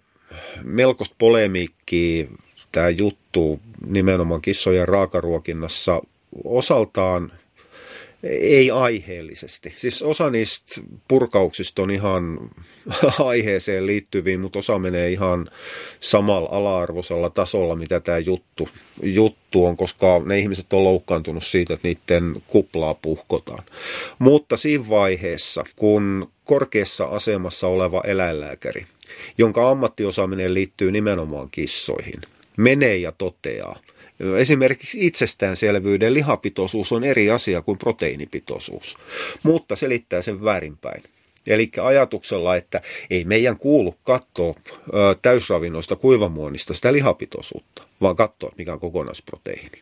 melkoista 0.63 1.15
polemiikkiä 1.17 2.27
tämä 2.71 2.89
juttu 2.89 3.59
nimenomaan 3.87 4.41
kissojen 4.41 4.87
raakaruokinnassa 4.87 6.01
osaltaan 6.43 7.31
ei 8.23 8.71
aiheellisesti. 8.71 9.73
Siis 9.77 10.03
osa 10.03 10.29
niistä 10.29 10.81
purkauksista 11.07 11.81
on 11.81 11.91
ihan 11.91 12.39
aiheeseen 13.25 13.85
liittyviin, 13.85 14.39
mutta 14.39 14.59
osa 14.59 14.79
menee 14.79 15.11
ihan 15.11 15.49
samalla 15.99 16.49
ala-arvoisella 16.51 17.29
tasolla, 17.29 17.75
mitä 17.75 17.99
tämä 17.99 18.17
juttu, 18.17 18.69
juttu 19.03 19.65
on, 19.65 19.77
koska 19.77 20.21
ne 20.25 20.39
ihmiset 20.39 20.73
on 20.73 20.83
loukkaantunut 20.83 21.43
siitä, 21.43 21.73
että 21.73 21.87
niiden 21.87 22.41
kuplaa 22.47 22.93
puhkotaan. 22.93 23.63
Mutta 24.19 24.57
siinä 24.57 24.89
vaiheessa, 24.89 25.63
kun 25.75 26.31
korkeassa 26.45 27.05
asemassa 27.05 27.67
oleva 27.67 28.01
eläinlääkäri, 28.05 28.85
jonka 29.37 29.71
ammattiosaaminen 29.71 30.53
liittyy 30.53 30.91
nimenomaan 30.91 31.49
kissoihin, 31.51 32.21
menee 32.57 32.97
ja 32.97 33.11
toteaa, 33.11 33.79
Esimerkiksi 34.37 35.07
itsestäänselvyyden 35.07 36.13
lihapitoisuus 36.13 36.91
on 36.91 37.03
eri 37.03 37.29
asia 37.29 37.61
kuin 37.61 37.77
proteiinipitoisuus, 37.77 38.97
mutta 39.43 39.75
selittää 39.75 40.21
sen 40.21 40.43
väärinpäin. 40.43 41.03
Eli 41.47 41.71
ajatuksella, 41.81 42.55
että 42.55 42.81
ei 43.09 43.23
meidän 43.25 43.57
kuulu 43.57 43.95
katsoa 44.03 44.55
täysravinnoista 45.21 45.95
kuivamuonista 45.95 46.73
sitä 46.73 46.93
lihapitoisuutta, 46.93 47.83
vaan 48.01 48.15
katsoa, 48.15 48.51
mikä 48.57 48.73
on 48.73 48.79
kokonaisproteiini. 48.79 49.81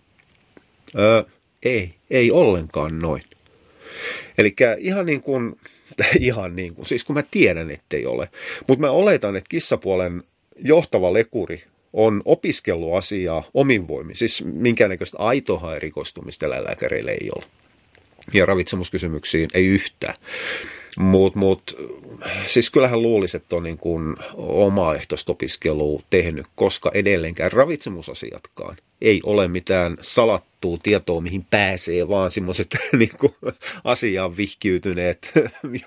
Ö, 0.99 1.23
ei, 1.63 1.93
ei 2.09 2.31
ollenkaan 2.31 2.99
noin. 2.99 3.23
Eli 4.37 4.55
ihan 4.77 5.05
niin 5.05 5.21
kuin, 5.21 5.59
ihan 6.19 6.55
niin 6.55 6.75
kuin, 6.75 6.85
siis 6.85 7.03
kun 7.03 7.15
mä 7.15 7.23
tiedän, 7.31 7.71
ettei 7.71 8.05
ole, 8.05 8.29
mutta 8.67 8.81
mä 8.81 8.91
oletan, 8.91 9.35
että 9.35 9.49
kissapuolen 9.49 10.23
johtava 10.63 11.13
lekuri 11.13 11.63
on 11.93 12.21
opiskellut 12.25 12.93
omin 13.53 13.87
voimin. 13.87 14.15
Siis 14.15 14.43
minkäännäköistä 14.45 15.17
aitoa 15.17 15.75
erikoistumista 15.75 16.45
eläinlääkäreille 16.45 17.11
ei 17.11 17.29
ole. 17.35 17.43
Ja 18.33 18.45
ravitsemuskysymyksiin 18.45 19.49
ei 19.53 19.65
yhtään. 19.65 20.15
Mutta 20.99 21.39
mut, 21.39 21.77
siis 22.45 22.69
kyllähän 22.69 23.01
luulisi, 23.01 23.37
että 23.37 23.55
on 23.55 23.63
niin 23.63 23.77
kuin 23.77 24.15
omaehtoista 24.37 25.31
opiskelua 25.31 26.01
tehnyt, 26.09 26.45
koska 26.55 26.91
edelleenkään 26.93 27.51
ravitsemusasiatkaan 27.51 28.77
ei 29.01 29.19
ole 29.23 29.47
mitään 29.47 29.97
salattua 30.01 30.77
tietoa, 30.83 31.21
mihin 31.21 31.45
pääsee, 31.49 32.07
vaan 32.07 32.31
semmoiset 32.31 32.77
niin 32.97 33.11
asiaan 33.83 34.37
vihkiytyneet 34.37 35.31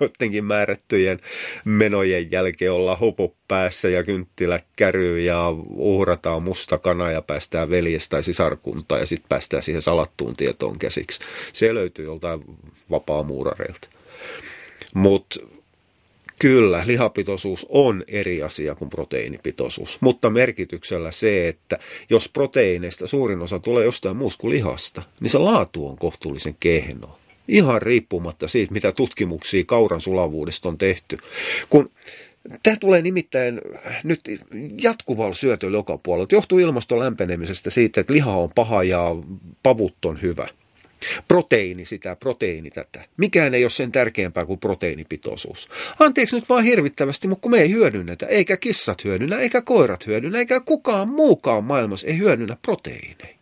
jotenkin 0.00 0.44
määrättyjen 0.44 1.20
menojen 1.64 2.30
jälkeen 2.30 2.72
olla 2.72 2.96
hopo 2.96 3.34
päässä 3.48 3.88
ja 3.88 4.04
kynttilä 4.04 4.60
käryy 4.76 5.20
ja 5.20 5.50
uhrataan 5.70 6.42
musta 6.42 6.78
kana 6.78 7.10
ja 7.10 7.22
päästään 7.22 7.70
veljestä 7.70 8.10
tai 8.10 8.22
sisarkuntaan 8.22 9.00
ja 9.00 9.06
sitten 9.06 9.28
päästään 9.28 9.62
siihen 9.62 9.82
salattuun 9.82 10.36
tietoon 10.36 10.78
käsiksi. 10.78 11.20
Se 11.52 11.74
löytyy 11.74 12.04
joltain 12.04 12.40
vapaamuurareilta. 12.90 13.88
Mutta 14.94 15.40
Kyllä, 16.38 16.82
lihapitoisuus 16.86 17.66
on 17.68 18.04
eri 18.08 18.42
asia 18.42 18.74
kuin 18.74 18.90
proteiinipitoisuus, 18.90 19.98
mutta 20.00 20.30
merkityksellä 20.30 21.12
se, 21.12 21.48
että 21.48 21.78
jos 22.10 22.28
proteiineista 22.28 23.06
suurin 23.06 23.42
osa 23.42 23.58
tulee 23.58 23.84
jostain 23.84 24.16
muusta 24.16 24.40
kuin 24.40 24.54
lihasta, 24.54 25.02
niin 25.20 25.30
se 25.30 25.38
laatu 25.38 25.86
on 25.88 25.96
kohtuullisen 25.96 26.56
kehno. 26.60 27.18
Ihan 27.48 27.82
riippumatta 27.82 28.48
siitä, 28.48 28.72
mitä 28.72 28.92
tutkimuksia 28.92 29.64
kauran 29.66 30.00
sulavuudesta 30.00 30.68
on 30.68 30.78
tehty. 30.78 31.18
Kun 31.70 31.90
Tämä 32.62 32.76
tulee 32.80 33.02
nimittäin 33.02 33.60
nyt 34.04 34.20
jatkuvalla 34.82 35.34
syötöllä 35.34 35.76
joka 35.76 35.98
puolella. 35.98 36.28
Johtuu 36.32 36.58
ilmaston 36.58 36.98
lämpenemisestä 36.98 37.70
siitä, 37.70 38.00
että 38.00 38.12
liha 38.12 38.36
on 38.36 38.50
paha 38.54 38.82
ja 38.82 39.16
pavut 39.62 40.04
on 40.04 40.22
hyvä– 40.22 40.46
Proteiini 41.28 41.84
sitä, 41.84 42.16
proteiini 42.16 42.70
tätä. 42.70 43.04
Mikään 43.16 43.54
ei 43.54 43.64
ole 43.64 43.70
sen 43.70 43.92
tärkeämpää 43.92 44.46
kuin 44.46 44.60
proteiinipitoisuus. 44.60 45.68
Anteeksi 45.98 46.36
nyt 46.36 46.48
vaan 46.48 46.64
hirvittävästi, 46.64 47.28
mutta 47.28 47.42
kun 47.42 47.50
me 47.50 47.58
ei 47.58 47.70
hyödynnetä, 47.70 48.26
eikä 48.26 48.56
kissat 48.56 49.04
hyödynnä, 49.04 49.36
eikä 49.36 49.62
koirat 49.62 50.06
hyödynnä, 50.06 50.38
eikä 50.38 50.60
kukaan 50.60 51.08
muukaan 51.08 51.64
maailmassa 51.64 52.06
ei 52.06 52.18
hyödynnä 52.18 52.56
proteiineja, 52.62 53.36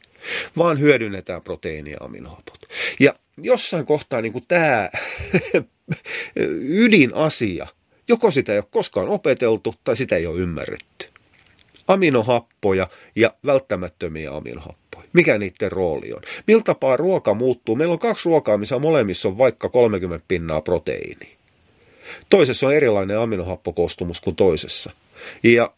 vaan 0.56 0.80
hyödynnetään 0.80 1.42
proteiinia 1.42 1.92
ja 1.92 2.04
aminohapot. 2.04 2.58
Ja 3.00 3.14
jossain 3.38 3.86
kohtaa 3.86 4.20
niin 4.20 4.32
kuin 4.32 4.44
tämä 4.48 4.90
ydinasia, 6.84 7.66
joko 8.08 8.30
sitä 8.30 8.52
ei 8.52 8.58
ole 8.58 8.66
koskaan 8.70 9.08
opeteltu 9.08 9.74
tai 9.84 9.96
sitä 9.96 10.16
ei 10.16 10.26
ole 10.26 10.40
ymmärretty. 10.40 11.06
Aminohappoja 11.88 12.88
ja 13.16 13.34
välttämättömiä 13.46 14.32
aminohappoja 14.32 14.81
mikä 15.12 15.38
niiden 15.38 15.72
rooli 15.72 16.12
on. 16.12 16.22
Tapaa 16.64 16.96
ruoka 16.96 17.34
muuttuu? 17.34 17.76
Meillä 17.76 17.92
on 17.92 17.98
kaksi 17.98 18.28
ruokaa, 18.28 18.58
missä 18.58 18.78
molemmissa 18.78 19.28
on 19.28 19.38
vaikka 19.38 19.68
30 19.68 20.24
pinnaa 20.28 20.60
proteiini. 20.60 21.36
Toisessa 22.30 22.66
on 22.66 22.72
erilainen 22.72 23.18
aminohappokoostumus 23.18 24.20
kuin 24.20 24.36
toisessa. 24.36 24.90
Ja 25.42 25.72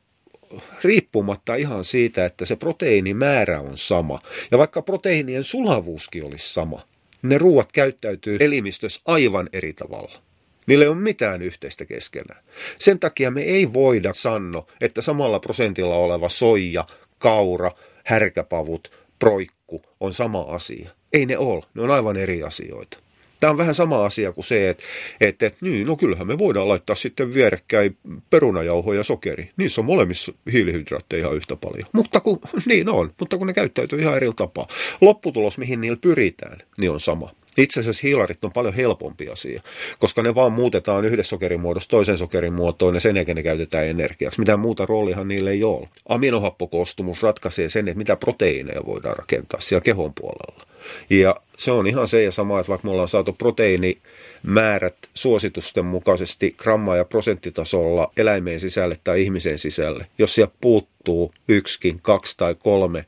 riippumatta 0.85 1.55
ihan 1.55 1.85
siitä, 1.85 2.25
että 2.25 2.45
se 2.45 2.57
proteiinimäärä 2.57 3.61
on 3.61 3.79
sama, 3.79 4.19
ja 4.51 4.59
vaikka 4.59 4.83
proteiinien 4.83 5.45
sulavuuskin 5.45 6.27
olisi 6.27 6.53
sama, 6.53 6.83
ne 7.23 7.39
ruuat 7.39 7.73
käyttäytyy 7.73 8.37
elimistössä 8.41 9.01
aivan 9.05 9.49
eri 9.53 9.73
tavalla. 9.73 10.19
Niillä 10.67 10.85
ei 10.85 10.89
ole 10.89 10.97
mitään 10.97 11.43
yhteistä 11.43 11.85
keskenään. 11.85 12.45
Sen 12.79 12.99
takia 12.99 13.31
me 13.31 13.43
ei 13.43 13.73
voida 13.73 14.15
sanoa, 14.15 14.67
että 14.81 15.03
samalla 15.03 15.41
prosentilla 15.41 15.95
oleva 15.95 16.29
soija, 16.29 16.87
kaura, 17.19 17.71
härkäpavut, 18.05 19.04
proikku 19.19 19.83
on 20.01 20.15
sama 20.15 20.41
asia. 20.41 20.91
Ei 21.13 21.27
ne 21.27 21.39
ole, 21.39 21.63
ne 21.75 21.83
on 21.83 21.91
aivan 21.91 22.17
eri 22.17 22.43
asioita. 22.43 22.99
Tämä 23.41 23.51
on 23.51 23.59
vähän 23.59 23.75
sama 23.75 24.05
asia 24.05 24.33
kuin 24.33 24.45
se, 24.45 24.69
että, 24.69 24.85
että, 25.21 25.47
että 25.47 25.59
niin, 25.61 25.87
no 25.87 25.97
kyllähän 25.97 26.27
me 26.27 26.39
voidaan 26.39 26.69
laittaa 26.69 26.97
sitten 26.97 27.35
vierekkäin 27.35 27.99
perunajauho 28.31 28.93
ja 28.93 29.03
sokeri. 29.03 29.51
Niissä 29.57 29.81
on 29.81 29.85
molemmissa 29.85 30.33
hiilihydraatteja 30.53 31.21
ihan 31.21 31.37
yhtä 31.37 31.57
paljon. 31.57 31.89
Mutta 31.93 32.21
kun, 32.21 32.41
niin 32.67 32.89
on, 32.89 33.13
mutta 33.21 33.39
kun 33.39 33.47
ne 33.47 33.53
käyttäytyy 33.53 34.01
ihan 34.01 34.17
eri 34.17 34.29
tapaa. 34.37 34.69
Lopputulos, 35.01 35.59
mihin 35.59 35.81
niillä 35.81 35.99
pyritään, 36.01 36.59
niin 36.79 36.91
on 36.91 37.01
sama. 37.01 37.35
Itse 37.59 37.81
asiassa 37.81 38.01
hiilarit 38.07 38.45
on 38.45 38.53
paljon 38.53 38.75
helpompi 38.75 39.29
asia, 39.29 39.63
koska 39.99 40.23
ne 40.23 40.35
vaan 40.35 40.53
muutetaan 40.53 41.05
yhdessä 41.05 41.31
sokerin 41.31 41.61
muodossa 41.61 41.89
toisen 41.89 42.19
sokerin 42.19 42.53
muotoon 42.53 42.95
ja 42.95 43.01
sen 43.01 43.17
jälkeen 43.17 43.37
ne 43.37 43.43
käytetään 43.43 43.87
energiaksi. 43.87 44.41
Mitään 44.41 44.61
muuta 44.61 44.87
roolihan 44.87 45.29
niille 45.29 45.51
ei 45.51 45.65
ole. 45.65 45.89
Aminohappokoostumus 46.09 47.23
ratkaisee 47.23 47.69
sen, 47.69 47.89
että 47.89 47.99
mitä 47.99 48.17
proteiineja 48.17 48.81
voidaan 48.87 49.17
rakentaa 49.17 49.61
siellä 49.61 49.85
kehon 49.85 50.13
puolella. 50.15 50.67
Ja 51.11 51.37
se 51.59 51.73
on 51.73 51.87
ihan 51.87 52.09
se 52.09 52.23
ja 52.23 52.33
sama, 52.33 52.61
että 52.61 52.71
vaikka 52.71 52.89
me 52.89 52.93
ollaan 52.93 53.09
saatu 53.09 53.33
proteiini 53.33 53.99
määrät 54.43 54.97
suositusten 55.15 55.85
mukaisesti 55.85 56.55
gramma- 56.59 56.97
ja 56.97 57.05
prosenttitasolla 57.05 58.13
eläimeen 58.17 58.61
sisälle 58.61 58.99
tai 59.05 59.23
ihmisen 59.23 59.59
sisälle. 59.59 60.07
Jos 60.19 60.35
siellä 60.35 60.53
puuttuu 60.61 61.33
yksikin, 61.49 62.01
kaksi 62.03 62.37
tai 62.37 62.55
kolme 62.55 63.05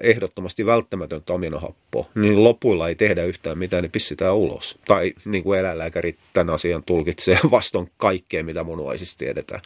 ehdottomasti 0.00 0.66
välttämätöntä 0.66 1.32
aminohappoa, 1.32 2.06
niin 2.14 2.44
lopuilla 2.44 2.88
ei 2.88 2.94
tehdä 2.94 3.24
yhtään 3.24 3.58
mitään, 3.58 3.82
niin 3.82 3.92
pissitään 3.92 4.34
ulos. 4.34 4.78
Tai 4.84 5.12
niin 5.24 5.44
kuin 5.44 5.58
eläinlääkärit 5.58 6.18
tämän 6.32 6.54
asian 6.54 6.82
tulkitsee 6.82 7.38
vaston 7.50 7.86
kaikkea, 7.96 8.44
mitä 8.44 8.64
munuaisista 8.64 9.18
tiedetään. 9.18 9.60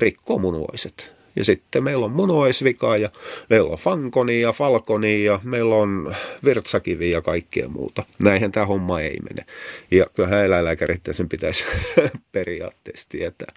Rikkoo 0.00 0.38
munuaiset. 0.38 1.16
Ja 1.36 1.44
sitten 1.44 1.84
meillä 1.84 2.04
on 2.04 2.12
munuaisvika 2.12 2.96
ja 2.96 3.10
meillä 3.50 3.70
on 3.70 3.78
fankoni 3.78 4.40
ja 4.40 4.52
falkoni 4.52 5.24
ja 5.24 5.40
meillä 5.42 5.74
on 5.74 6.14
virtsakivi 6.44 7.10
ja 7.10 7.22
kaikkea 7.22 7.68
muuta. 7.68 8.02
Näinhän 8.18 8.52
tämä 8.52 8.66
homma 8.66 9.00
ei 9.00 9.18
mene. 9.30 9.46
Ja 9.90 10.06
kyllähän 10.14 10.44
eläinlääkärit 10.44 11.00
sen 11.10 11.28
pitäisi 11.28 11.64
periaatteessa 12.32 13.08
tietää. 13.08 13.52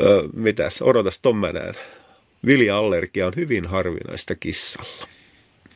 Öö, 0.00 0.22
mitäs, 0.32 0.82
odotas 0.82 1.20
ton 1.20 1.36
mä 1.36 1.52
näen. 1.52 1.74
Vilja-allergia 2.46 3.26
on 3.26 3.32
hyvin 3.36 3.66
harvinaista 3.66 4.34
kissalla. 4.34 5.06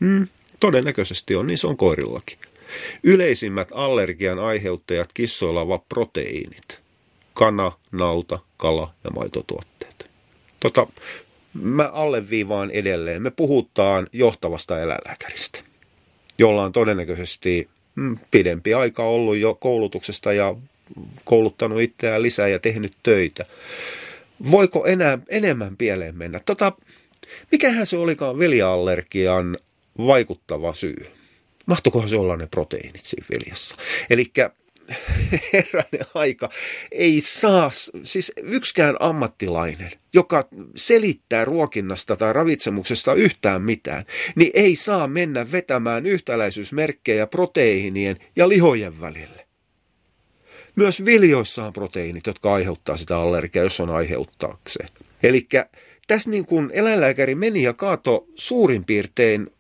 Hmm, 0.00 0.28
todennäköisesti 0.60 1.36
on, 1.36 1.46
niin 1.46 1.58
se 1.58 1.66
on 1.66 1.76
koirillakin. 1.76 2.38
Yleisimmät 3.02 3.68
allergian 3.74 4.38
aiheuttajat 4.38 5.10
kissoilla 5.14 5.60
ovat 5.60 5.88
proteiinit. 5.88 6.80
Kana, 7.34 7.72
nauta, 7.92 8.38
kala 8.56 8.94
ja 9.04 9.10
maitotuotteet. 9.10 10.10
Tota, 10.60 10.86
mä 11.62 11.90
alleviivaan 11.92 12.70
edelleen. 12.70 13.22
Me 13.22 13.30
puhutaan 13.30 14.06
johtavasta 14.12 14.80
eläinlääkäristä, 14.80 15.60
jolla 16.38 16.64
on 16.64 16.72
todennäköisesti 16.72 17.68
mm, 17.94 18.18
pidempi 18.30 18.74
aika 18.74 19.04
ollut 19.04 19.36
jo 19.36 19.54
koulutuksesta 19.54 20.32
ja 20.32 20.54
kouluttanut 21.24 21.80
itseään 21.80 22.22
lisää 22.22 22.48
ja 22.48 22.58
tehnyt 22.58 22.92
töitä. 23.02 23.44
Voiko 24.50 24.86
enää 24.86 25.18
enemmän 25.28 25.76
pieleen 25.76 26.16
mennä? 26.16 26.40
Tota, 26.40 26.72
mikähän 27.52 27.86
se 27.86 27.96
olikaan 27.96 28.38
vilja-allergian 28.38 29.56
vaikuttava 29.98 30.74
syy? 30.74 31.06
Mahtokohan 31.66 32.08
se 32.08 32.16
olla 32.16 32.36
ne 32.36 32.46
proteiinit 32.46 33.04
siinä 33.04 33.26
viljassa? 33.30 33.76
Eli 34.10 34.32
herranen 35.52 36.06
aika, 36.14 36.50
ei 36.92 37.20
saa, 37.20 37.70
siis 38.02 38.32
yksikään 38.42 38.96
ammattilainen, 39.00 39.90
joka 40.14 40.48
selittää 40.76 41.44
ruokinnasta 41.44 42.16
tai 42.16 42.32
ravitsemuksesta 42.32 43.14
yhtään 43.14 43.62
mitään, 43.62 44.04
niin 44.36 44.50
ei 44.54 44.76
saa 44.76 45.08
mennä 45.08 45.52
vetämään 45.52 46.06
yhtäläisyysmerkkejä 46.06 47.26
proteiinien 47.26 48.16
ja 48.36 48.48
lihojen 48.48 49.00
välille. 49.00 49.47
Myös 50.78 51.04
viljoissa 51.04 51.64
on 51.64 51.72
proteiinit, 51.72 52.26
jotka 52.26 52.54
aiheuttaa 52.54 52.96
sitä 52.96 53.18
allergiaa, 53.18 53.64
jos 53.64 53.80
on 53.80 53.90
aiheuttaakseen. 53.90 54.88
Eli 55.22 55.48
tässä 56.06 56.30
niin 56.30 56.46
kuin 56.46 56.70
eläinlääkäri 56.74 57.34
meni 57.34 57.62
ja 57.62 57.72
kaato 57.72 58.26
suurin 58.34 58.84
piirtein 58.84 59.50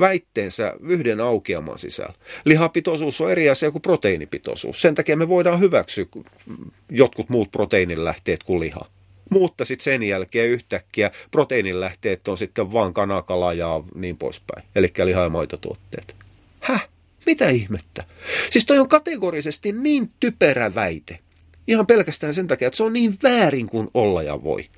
väitteensä 0.00 0.74
yhden 0.80 1.20
aukeaman 1.20 1.78
sisällä. 1.78 2.14
Lihapitoisuus 2.44 3.20
on 3.20 3.30
eri 3.30 3.50
asia 3.50 3.70
kuin 3.70 3.82
proteiinipitoisuus. 3.82 4.82
Sen 4.82 4.94
takia 4.94 5.16
me 5.16 5.28
voidaan 5.28 5.60
hyväksyä 5.60 6.04
jotkut 6.90 7.28
muut 7.28 7.50
proteiinilähteet 7.50 8.42
kuin 8.42 8.60
liha. 8.60 8.86
Mutta 9.30 9.64
sitten 9.64 9.84
sen 9.84 10.02
jälkeen 10.02 10.48
yhtäkkiä 10.48 11.10
proteiinilähteet 11.30 12.28
on 12.28 12.38
sitten 12.38 12.72
vaan 12.72 12.94
kanakala 12.94 13.52
ja 13.52 13.84
niin 13.94 14.16
poispäin. 14.16 14.66
Eli 14.74 14.92
liha- 15.04 15.22
ja 15.22 15.28
maitotuotteet. 15.28 16.16
Häh? 16.60 16.88
Mitä 17.28 17.48
ihmettä? 17.48 18.04
Siis 18.50 18.66
toi 18.66 18.78
on 18.78 18.88
kategorisesti 18.88 19.72
niin 19.72 20.12
typerä 20.20 20.74
väite. 20.74 21.18
Ihan 21.66 21.86
pelkästään 21.86 22.34
sen 22.34 22.46
takia, 22.46 22.68
että 22.68 22.76
se 22.76 22.82
on 22.82 22.92
niin 22.92 23.14
väärin 23.22 23.66
kuin 23.66 23.88
olla 23.94 24.22
ja 24.22 24.42
voi. 24.42 24.68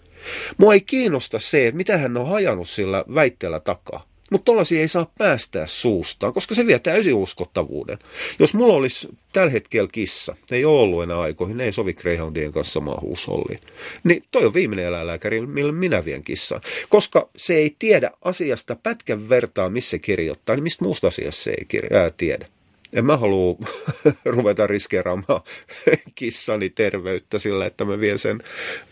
Mua 0.58 0.72
ei 0.72 0.80
kiinnosta 0.80 1.40
se, 1.40 1.66
että 1.66 1.76
mitä 1.76 1.98
hän 1.98 2.16
on 2.16 2.28
hajannut 2.28 2.68
sillä 2.68 3.04
väitteellä 3.14 3.60
takaa. 3.60 4.09
Mutta 4.30 4.44
tollaisia 4.44 4.80
ei 4.80 4.88
saa 4.88 5.12
päästää 5.18 5.66
suustaan, 5.66 6.32
koska 6.32 6.54
se 6.54 6.66
vie 6.66 6.78
täysin 6.78 7.14
uskottavuuden. 7.14 7.98
Jos 8.38 8.54
mulla 8.54 8.74
olisi 8.74 9.08
tällä 9.32 9.50
hetkellä 9.50 9.88
kissa, 9.92 10.36
ei 10.50 10.64
ole 10.64 10.80
ollut 10.80 11.02
enää 11.02 11.20
aikoihin, 11.20 11.56
ne 11.56 11.64
ei 11.64 11.72
sovi 11.72 11.94
Greyhoundien 11.94 12.52
kanssa 12.52 12.72
samaan 12.72 13.00
huusholliin, 13.00 13.60
niin 14.04 14.22
toi 14.30 14.46
on 14.46 14.54
viimeinen 14.54 14.86
eläinlääkäri, 14.86 15.40
millä 15.40 15.72
minä 15.72 16.04
vien 16.04 16.24
kissan. 16.24 16.60
Koska 16.88 17.28
se 17.36 17.54
ei 17.54 17.76
tiedä 17.78 18.10
asiasta 18.22 18.76
pätkän 18.76 19.28
vertaa, 19.28 19.70
missä 19.70 19.90
se 19.90 19.98
kirjoittaa, 19.98 20.56
niin 20.56 20.62
mistä 20.62 20.84
muusta 20.84 21.06
asiasta 21.06 21.42
se 21.42 21.50
ei 21.50 21.64
kirja, 21.64 22.00
ää, 22.00 22.10
tiedä. 22.10 22.46
En 22.92 23.04
mä 23.04 23.16
halua 23.16 23.56
ruveta 24.24 24.66
riskeeraamaan 24.66 25.40
kissani 26.14 26.70
terveyttä 26.70 27.38
sillä, 27.38 27.66
että 27.66 27.84
mä 27.84 28.00
vien 28.00 28.18
sen, 28.18 28.42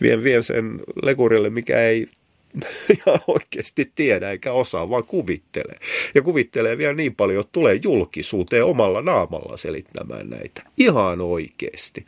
vien, 0.01 0.23
vien 0.23 0.43
sen 0.43 0.79
lekurille, 1.03 1.49
mikä 1.49 1.81
ei 1.81 2.07
ihan 2.97 3.19
oikeasti 3.27 3.91
tiedä 3.95 4.31
eikä 4.31 4.51
osaa, 4.51 4.89
vaan 4.89 5.05
kuvittelee. 5.05 5.77
Ja 6.15 6.21
kuvittelee 6.21 6.77
vielä 6.77 6.93
niin 6.93 7.15
paljon, 7.15 7.41
että 7.41 7.51
tulee 7.51 7.79
julkisuuteen 7.83 8.65
omalla 8.65 9.01
naamalla 9.01 9.57
selittämään 9.57 10.29
näitä. 10.29 10.61
Ihan 10.77 11.21
oikeasti. 11.21 12.05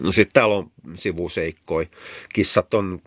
No 0.00 0.12
sitten 0.12 0.34
täällä 0.34 0.54
on 0.54 0.70
sivuseikkoi. 0.94 1.88
Kissat 2.34 2.74
on 2.74 3.02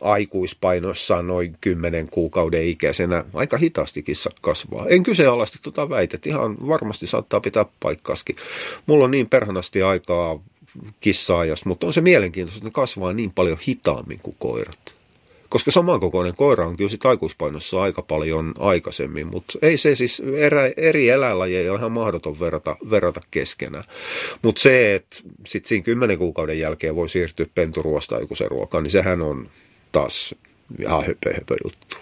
aikuispainoissaan 0.00 1.26
noin 1.26 1.56
10 1.60 2.08
kuukauden 2.08 2.64
ikäisenä. 2.64 3.24
Aika 3.34 3.56
hitaasti 3.56 4.02
kissat 4.02 4.40
kasvaa. 4.40 4.86
En 4.88 5.02
kyseenalaista 5.02 5.58
tuota 5.62 5.88
väitet. 5.88 6.26
Ihan 6.26 6.56
varmasti 6.68 7.06
saattaa 7.06 7.40
pitää 7.40 7.64
paikkaskin. 7.80 8.36
Mulla 8.86 9.04
on 9.04 9.10
niin 9.10 9.28
perhanasti 9.28 9.82
aikaa 9.82 10.40
kissaajas, 11.00 11.64
mutta 11.64 11.86
on 11.86 11.92
se 11.92 12.00
mielenkiintoista, 12.00 12.58
että 12.58 12.68
ne 12.68 12.72
kasvaa 12.72 13.12
niin 13.12 13.30
paljon 13.30 13.58
hitaammin 13.68 14.18
kuin 14.22 14.36
koirat. 14.38 15.03
Koska 15.54 15.70
samankokoinen 15.70 16.34
koira 16.36 16.66
on 16.66 16.76
kyllä 16.76 16.90
sit 16.90 17.06
aikuispainossa 17.06 17.82
aika 17.82 18.02
paljon 18.02 18.54
aikaisemmin, 18.58 19.26
mutta 19.26 19.58
ei 19.62 19.76
se 19.76 19.94
siis 19.94 20.22
erä, 20.36 20.70
eri 20.76 21.08
eläinlajeja 21.08 21.72
on 21.72 21.78
ihan 21.78 21.92
mahdoton 21.92 22.40
verrata, 22.40 22.76
verrata 22.90 23.20
keskenään. 23.30 23.84
Mutta 24.42 24.60
se, 24.60 24.94
että 24.94 25.16
sitten 25.46 25.68
siinä 25.68 25.84
kymmenen 25.84 26.18
kuukauden 26.18 26.58
jälkeen 26.58 26.96
voi 26.96 27.08
siirtyä 27.08 27.46
penturuosta 27.54 28.16
aikuisen 28.16 28.50
ruokaan, 28.50 28.84
niin 28.84 28.90
sehän 28.90 29.22
on 29.22 29.48
taas 29.92 30.34
ihan 30.80 31.06
höpö, 31.06 31.34
höpö 31.34 31.56
juttu. 31.64 31.96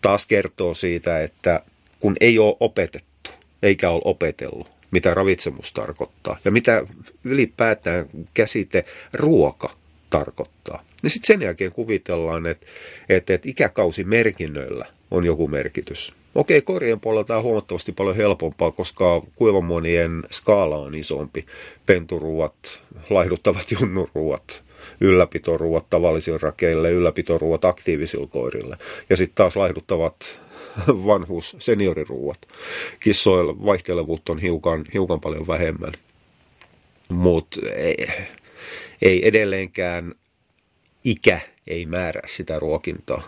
Taas 0.00 0.26
kertoo 0.26 0.74
siitä, 0.74 1.22
että 1.22 1.60
kun 2.00 2.16
ei 2.20 2.38
ole 2.38 2.56
opetettu, 2.60 3.30
eikä 3.62 3.90
ole 3.90 4.02
opetellut, 4.04 4.70
mitä 4.90 5.14
ravitsemus 5.14 5.72
tarkoittaa 5.72 6.36
ja 6.44 6.50
mitä 6.50 6.84
ylipäätään 7.24 8.06
käsite 8.34 8.84
ruoka 9.12 9.70
tarkoittaa 10.10 10.84
niin 11.02 11.10
sitten 11.10 11.26
sen 11.26 11.42
jälkeen 11.42 11.72
kuvitellaan, 11.72 12.46
että, 12.46 12.66
että, 13.08 13.34
että 13.34 13.48
ikäkausimerkinnöillä 13.48 14.86
on 15.10 15.24
joku 15.24 15.48
merkitys. 15.48 16.12
Okei, 16.34 16.62
korien 16.62 17.00
puolella 17.00 17.24
tämä 17.24 17.36
on 17.36 17.42
huomattavasti 17.42 17.92
paljon 17.92 18.16
helpompaa, 18.16 18.70
koska 18.70 19.22
kuivamonien 19.36 20.22
skaala 20.30 20.76
on 20.76 20.94
isompi. 20.94 21.46
Penturuuat, 21.86 22.80
laihduttavat 23.10 23.66
junnuruuat, 23.70 24.62
ylläpitoruuat 25.00 25.90
tavallisille 25.90 26.38
rakeille, 26.42 26.90
ylläpitoruuat 26.90 27.64
aktiivisille 27.64 28.26
koirille. 28.26 28.76
Ja 29.10 29.16
sitten 29.16 29.34
taas 29.34 29.56
laihduttavat 29.56 30.40
vanhuus 31.06 31.56
senioriruuat. 31.58 32.38
Kissoilla 33.00 33.64
vaihtelevuutta 33.64 34.32
on 34.32 34.38
hiukan, 34.38 34.84
hiukan 34.94 35.20
paljon 35.20 35.46
vähemmän. 35.46 35.92
Mutta 37.08 37.60
ei, 37.74 38.08
ei 39.02 39.28
edelleenkään 39.28 40.14
ikä 41.04 41.40
ei 41.66 41.86
määrää 41.86 42.26
sitä 42.26 42.58
ruokintaa. 42.58 43.22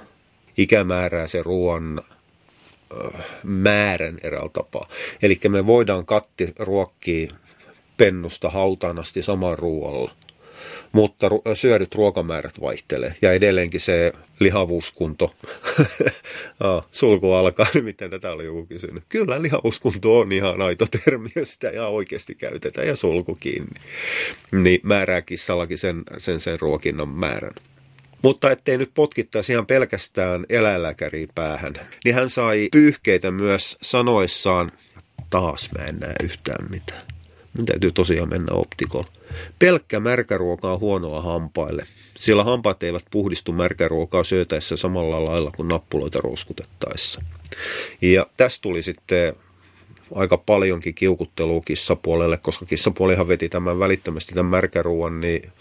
Ikä 0.57 0.85
määrää 0.85 1.27
se 1.27 1.43
ruoan 1.43 2.01
määrän 3.43 4.19
eräällä 4.23 4.51
tapaa. 4.53 4.89
Eli 5.23 5.39
me 5.49 5.67
voidaan 5.67 6.07
katti 6.07 6.53
ruokkia 6.59 7.35
pennusta 7.97 8.51
hautaan 8.51 8.99
asti 8.99 9.23
saman 9.23 9.59
ruoalla, 9.59 10.13
mutta 10.95 11.27
syödyt 11.55 11.95
ruokamäärät 11.95 12.61
vaihtelee. 12.61 13.15
Ja 13.23 13.33
edelleenkin 13.33 13.81
se 13.81 14.13
lihavuuskunto, 14.41 15.35
sulku 16.91 17.33
alkaa, 17.33 17.67
nimittäin 17.75 18.11
tätä 18.11 18.33
oli 18.33 18.45
joku 18.45 18.67
kysynyt. 18.67 19.05
Kyllä 19.09 19.43
lihavuuskunto 19.43 20.19
on 20.19 20.33
ihan 20.33 20.63
aito 20.63 20.87
termi, 20.87 21.29
jos 21.37 21.55
sitä 21.55 21.71
ihan 21.71 21.91
oikeasti 21.91 22.35
käytetään 22.35 22.87
ja 22.87 22.97
sulku 22.97 23.35
kiinni. 23.35 23.81
Niin 24.53 24.81
määrää 24.83 25.23
kissallakin 25.23 25.79
sen, 25.79 26.03
sen, 26.19 26.41
sen 26.41 26.61
ruokinnan 26.61 27.09
määrän. 27.09 27.55
Mutta 28.23 28.51
ettei 28.51 28.79
nyt 28.79 28.91
potkittaisi 28.95 29.53
ihan 29.53 29.67
pelkästään 29.67 30.47
eläinlääkäriin 30.49 31.29
päähän, 31.35 31.75
niin 32.05 32.15
hän 32.15 32.31
sai 32.31 32.69
pyyhkeitä 32.73 33.31
myös 33.31 33.79
sanoissaan, 33.83 34.73
taas 35.31 35.69
mä 35.79 35.85
en 35.85 35.97
näe 35.99 36.15
yhtään 36.23 36.71
mitään. 36.71 37.03
Mun 37.57 37.67
täytyy 37.67 37.93
tosiaan 37.93 38.29
mennä 38.29 38.53
optikolla. 38.53 39.24
Pelkkä 39.59 40.01
märkäruoka 40.01 40.73
on 40.73 40.81
huonoa 40.81 41.23
hampaille, 41.23 41.87
sillä 42.19 42.45
hampaat 42.45 42.83
eivät 42.83 43.05
puhdistu 43.11 43.53
märkäruokaa 43.53 44.25
syötäessä 44.25 44.77
samalla 44.77 45.25
lailla 45.25 45.51
kuin 45.57 45.69
nappuloita 45.69 46.19
rouskutettaessa. 46.23 47.23
Ja 48.03 48.27
tästä 48.37 48.63
tuli 48.63 48.83
sitten 48.83 49.35
aika 50.15 50.39
paljonkin 50.39 50.95
kiukuttelua 50.95 51.63
kissapuolelle, 51.65 52.37
koska 52.37 52.67
kissapuolihan 52.67 53.29
veti 53.29 53.49
tämän 53.49 53.79
välittömästi 53.79 54.35
tämän 54.35 54.51
märkäruoan, 54.51 55.21
niin 55.21 55.53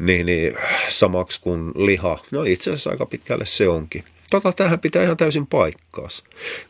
niin, 0.00 0.26
niin 0.26 0.56
samaksi 0.88 1.40
kuin 1.40 1.72
liha. 1.74 2.18
No 2.30 2.42
itse 2.42 2.70
asiassa 2.70 2.90
aika 2.90 3.06
pitkälle 3.06 3.46
se 3.46 3.68
onkin. 3.68 4.04
Tota, 4.30 4.52
tähän 4.52 4.80
pitää 4.80 5.04
ihan 5.04 5.16
täysin 5.16 5.46
paikkaas. 5.46 6.24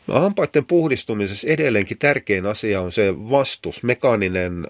No, 0.07 0.21
hampaiden 0.21 0.65
puhdistumisessa 0.65 1.49
edelleenkin 1.49 1.99
tärkein 1.99 2.47
asia 2.47 2.81
on 2.81 2.93
se 2.93 3.15
vastus, 3.15 3.83
mekaaninen 3.83 4.67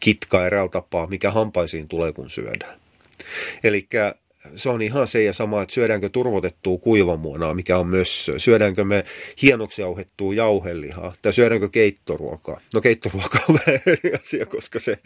kitka 0.00 0.46
eräällä 0.46 0.70
tapaa, 0.70 1.06
mikä 1.06 1.30
hampaisiin 1.30 1.88
tulee 1.88 2.12
kun 2.12 2.30
syödään. 2.30 2.80
Eli 3.64 3.88
se 4.56 4.68
on 4.68 4.82
ihan 4.82 5.08
se 5.08 5.22
ja 5.22 5.32
sama, 5.32 5.62
että 5.62 5.74
syödäänkö 5.74 6.08
turvotettua 6.08 6.78
kuivamuonaa, 6.78 7.54
mikä 7.54 7.78
on 7.78 7.86
myös, 7.86 8.30
syödäänkö 8.36 8.84
me 8.84 9.04
hienoksi 9.42 9.82
jauhettua 9.82 10.34
jauhelihaa, 10.34 11.12
tai 11.22 11.32
syödäänkö 11.32 11.68
keittoruokaa. 11.68 12.60
No 12.74 12.80
keittoruoka 12.80 13.38
on 13.48 13.54
vähän 13.66 13.80
eri 13.86 14.14
asia, 14.22 14.46
koska 14.46 14.80
se 14.80 14.98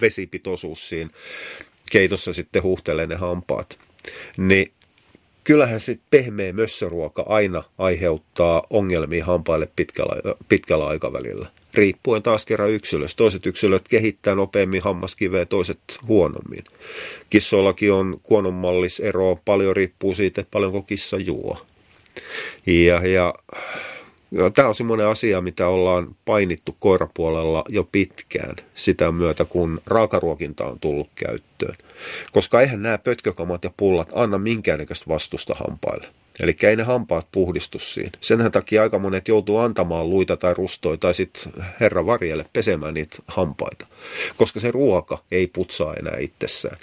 vesipitoisuus 0.00 0.88
siinä 0.88 1.10
keitossa 1.90 2.34
sitten 2.34 2.62
huuhtelee 2.62 3.06
ne 3.06 3.14
hampaat. 3.14 3.78
Niin 4.36 4.72
kyllähän 5.44 5.80
se 5.80 5.98
pehmeä 6.10 6.52
mössöruoka 6.52 7.24
aina 7.28 7.62
aiheuttaa 7.78 8.62
ongelmia 8.70 9.24
hampaille 9.24 9.68
pitkällä, 9.76 10.34
pitkällä 10.48 10.86
aikavälillä. 10.86 11.48
Riippuen 11.74 12.22
taas 12.22 12.46
kerran 12.46 12.70
yksilöstä. 12.70 13.16
Toiset 13.16 13.46
yksilöt 13.46 13.88
kehittää 13.88 14.34
nopeammin 14.34 14.82
hammaskiveä, 14.82 15.46
toiset 15.46 15.78
huonommin. 16.08 16.64
Kissoillakin 17.30 17.92
on 17.92 18.20
kuononmallis 18.22 19.00
ero, 19.00 19.38
paljon 19.44 19.76
riippuu 19.76 20.14
siitä, 20.14 20.44
paljonko 20.50 20.82
kissa 20.82 21.16
juo. 21.16 21.58
Ja 22.66 23.06
ja 23.06 23.34
tämä 24.54 24.68
on 24.68 24.74
semmoinen 24.74 25.06
asia, 25.06 25.40
mitä 25.40 25.68
ollaan 25.68 26.16
painittu 26.24 26.76
koirapuolella 26.78 27.64
jo 27.68 27.88
pitkään 27.92 28.56
sitä 28.74 29.12
myötä, 29.12 29.44
kun 29.44 29.80
raakaruokinta 29.86 30.64
on 30.64 30.80
tullut 30.80 31.08
käyttöön. 31.14 31.76
Koska 32.32 32.60
eihän 32.60 32.82
nämä 32.82 32.98
pötkökamat 32.98 33.64
ja 33.64 33.70
pullat 33.76 34.08
anna 34.14 34.38
minkäännäköistä 34.38 35.04
vastusta 35.08 35.54
hampaille. 35.54 36.08
Eli 36.40 36.56
ei 36.62 36.76
ne 36.76 36.82
hampaat 36.82 37.26
puhdistu 37.32 37.78
siinä. 37.78 38.10
Sen 38.20 38.52
takia 38.52 38.82
aika 38.82 38.98
monet 38.98 39.28
joutuu 39.28 39.58
antamaan 39.58 40.10
luita 40.10 40.36
tai 40.36 40.54
rustoja 40.54 40.96
tai 40.96 41.14
sitten 41.14 41.52
herra 41.80 42.06
varjelle 42.06 42.46
pesemään 42.52 42.94
niitä 42.94 43.16
hampaita. 43.26 43.86
Koska 44.36 44.60
se 44.60 44.70
ruoka 44.70 45.18
ei 45.30 45.46
putsaa 45.46 45.94
enää 45.94 46.16
itsessään. 46.18 46.76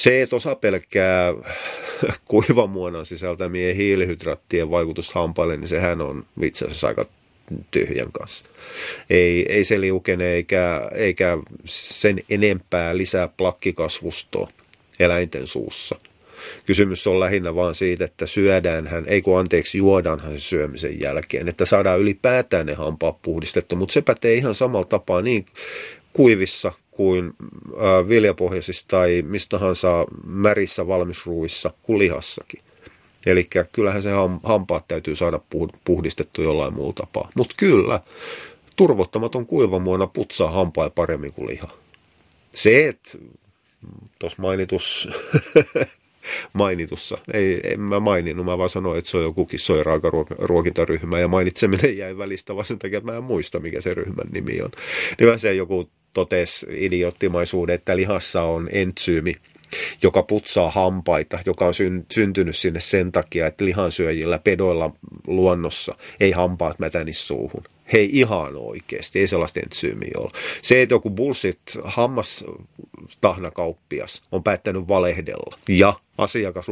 Se, 0.00 0.22
että 0.22 0.36
osa 0.36 0.54
pelkkää 0.54 1.34
kuivamuonan 2.24 3.06
sisältämien 3.06 3.76
hiilihydraattien 3.76 4.70
vaikutus 4.70 5.12
hampaille, 5.12 5.56
niin 5.56 5.68
sehän 5.68 6.00
on 6.00 6.24
itse 6.42 6.64
asiassa 6.64 6.88
aika 6.88 7.06
tyhjän 7.70 8.12
kanssa. 8.12 8.44
Ei, 9.10 9.52
ei 9.52 9.64
se 9.64 9.80
liukene 9.80 10.32
eikä, 10.32 10.90
eikä 10.94 11.38
sen 11.64 12.20
enempää 12.30 12.96
lisää 12.96 13.28
plakkikasvustoa 13.28 14.48
eläinten 15.00 15.46
suussa. 15.46 15.98
Kysymys 16.66 17.06
on 17.06 17.20
lähinnä 17.20 17.54
vaan 17.54 17.74
siitä, 17.74 18.04
että 18.04 18.26
syödäänhän, 18.26 19.04
ei 19.06 19.22
kun 19.22 19.38
anteeksi, 19.38 19.78
juodaanhan 19.78 20.32
se 20.32 20.38
syömisen 20.38 21.00
jälkeen, 21.00 21.48
että 21.48 21.64
saadaan 21.64 22.00
ylipäätään 22.00 22.66
ne 22.66 22.74
hampaat 22.74 23.22
puhdistettu, 23.22 23.76
mutta 23.76 23.92
se 23.92 24.02
pätee 24.02 24.34
ihan 24.34 24.54
samalla 24.54 24.86
tapaa 24.86 25.22
niin 25.22 25.46
kuivissa 26.12 26.72
kuin 26.90 27.32
viljapohjaisissa 28.08 28.88
tai 28.88 29.22
mistä 29.22 29.58
tahansa 29.58 30.04
märissä 30.26 30.86
valmisruuissa 30.86 31.70
kuin 31.82 31.98
lihassakin. 31.98 32.60
Eli 33.26 33.48
kyllähän 33.72 34.02
se 34.02 34.10
hampaat 34.42 34.88
täytyy 34.88 35.16
saada 35.16 35.40
puhdistettu 35.84 36.42
jollain 36.42 36.74
muulla 36.74 36.92
tapaa. 36.92 37.30
Mutta 37.34 37.54
kyllä, 37.58 38.00
turvottamaton 38.76 39.46
kuivamuona 39.46 40.06
putsaa 40.06 40.50
hampaa 40.50 40.90
paremmin 40.90 41.32
kuin 41.32 41.48
liha. 41.48 41.68
Se, 42.54 42.88
että 42.88 43.18
tuossa 44.18 44.42
mainitus, 44.42 45.08
mainitussa, 46.52 47.18
ei, 47.32 47.60
en 47.64 47.80
mä 47.80 48.00
maininnut, 48.00 48.46
mä 48.46 48.58
vaan 48.58 48.68
sanoin, 48.68 48.98
että 48.98 49.10
se 49.10 49.16
on 49.16 49.22
joku 49.22 49.46
kissojen 49.46 49.86
ja 51.20 51.28
mainitseminen 51.28 51.96
jäi 51.96 52.18
välistä 52.18 52.54
vaan 52.54 52.66
sen 52.66 52.78
takia, 52.78 52.98
että 52.98 53.10
mä 53.10 53.16
en 53.16 53.24
muista, 53.24 53.60
mikä 53.60 53.80
se 53.80 53.94
ryhmän 53.94 54.26
nimi 54.32 54.62
on. 54.62 54.70
Niin 55.20 55.40
se 55.40 55.54
joku 55.54 55.90
totesi 56.12 56.66
idioottimaisuuden, 56.70 57.74
että 57.74 57.96
lihassa 57.96 58.42
on 58.42 58.68
entsyymi, 58.72 59.34
joka 60.02 60.22
putsaa 60.22 60.70
hampaita, 60.70 61.38
joka 61.46 61.66
on 61.66 61.74
syntynyt 62.12 62.56
sinne 62.56 62.80
sen 62.80 63.12
takia, 63.12 63.46
että 63.46 63.64
lihansyöjillä 63.64 64.38
pedoilla 64.38 64.90
luonnossa 65.26 65.94
ei 66.20 66.30
hampaat 66.30 66.78
mätäni 66.78 67.12
suuhun. 67.12 67.64
Hei 67.92 68.10
ihan 68.12 68.56
oikeasti, 68.56 69.18
ei 69.18 69.26
sellaista 69.26 69.60
entsyymiä 69.60 70.10
ole. 70.16 70.30
Se, 70.62 70.82
että 70.82 70.94
joku 70.94 71.10
bullshit 71.10 71.60
hammastahna-kauppias 73.00 74.22
on 74.32 74.42
päättänyt 74.42 74.88
valehdella 74.88 75.58
ja 75.68 75.94
asiakas 76.18 76.66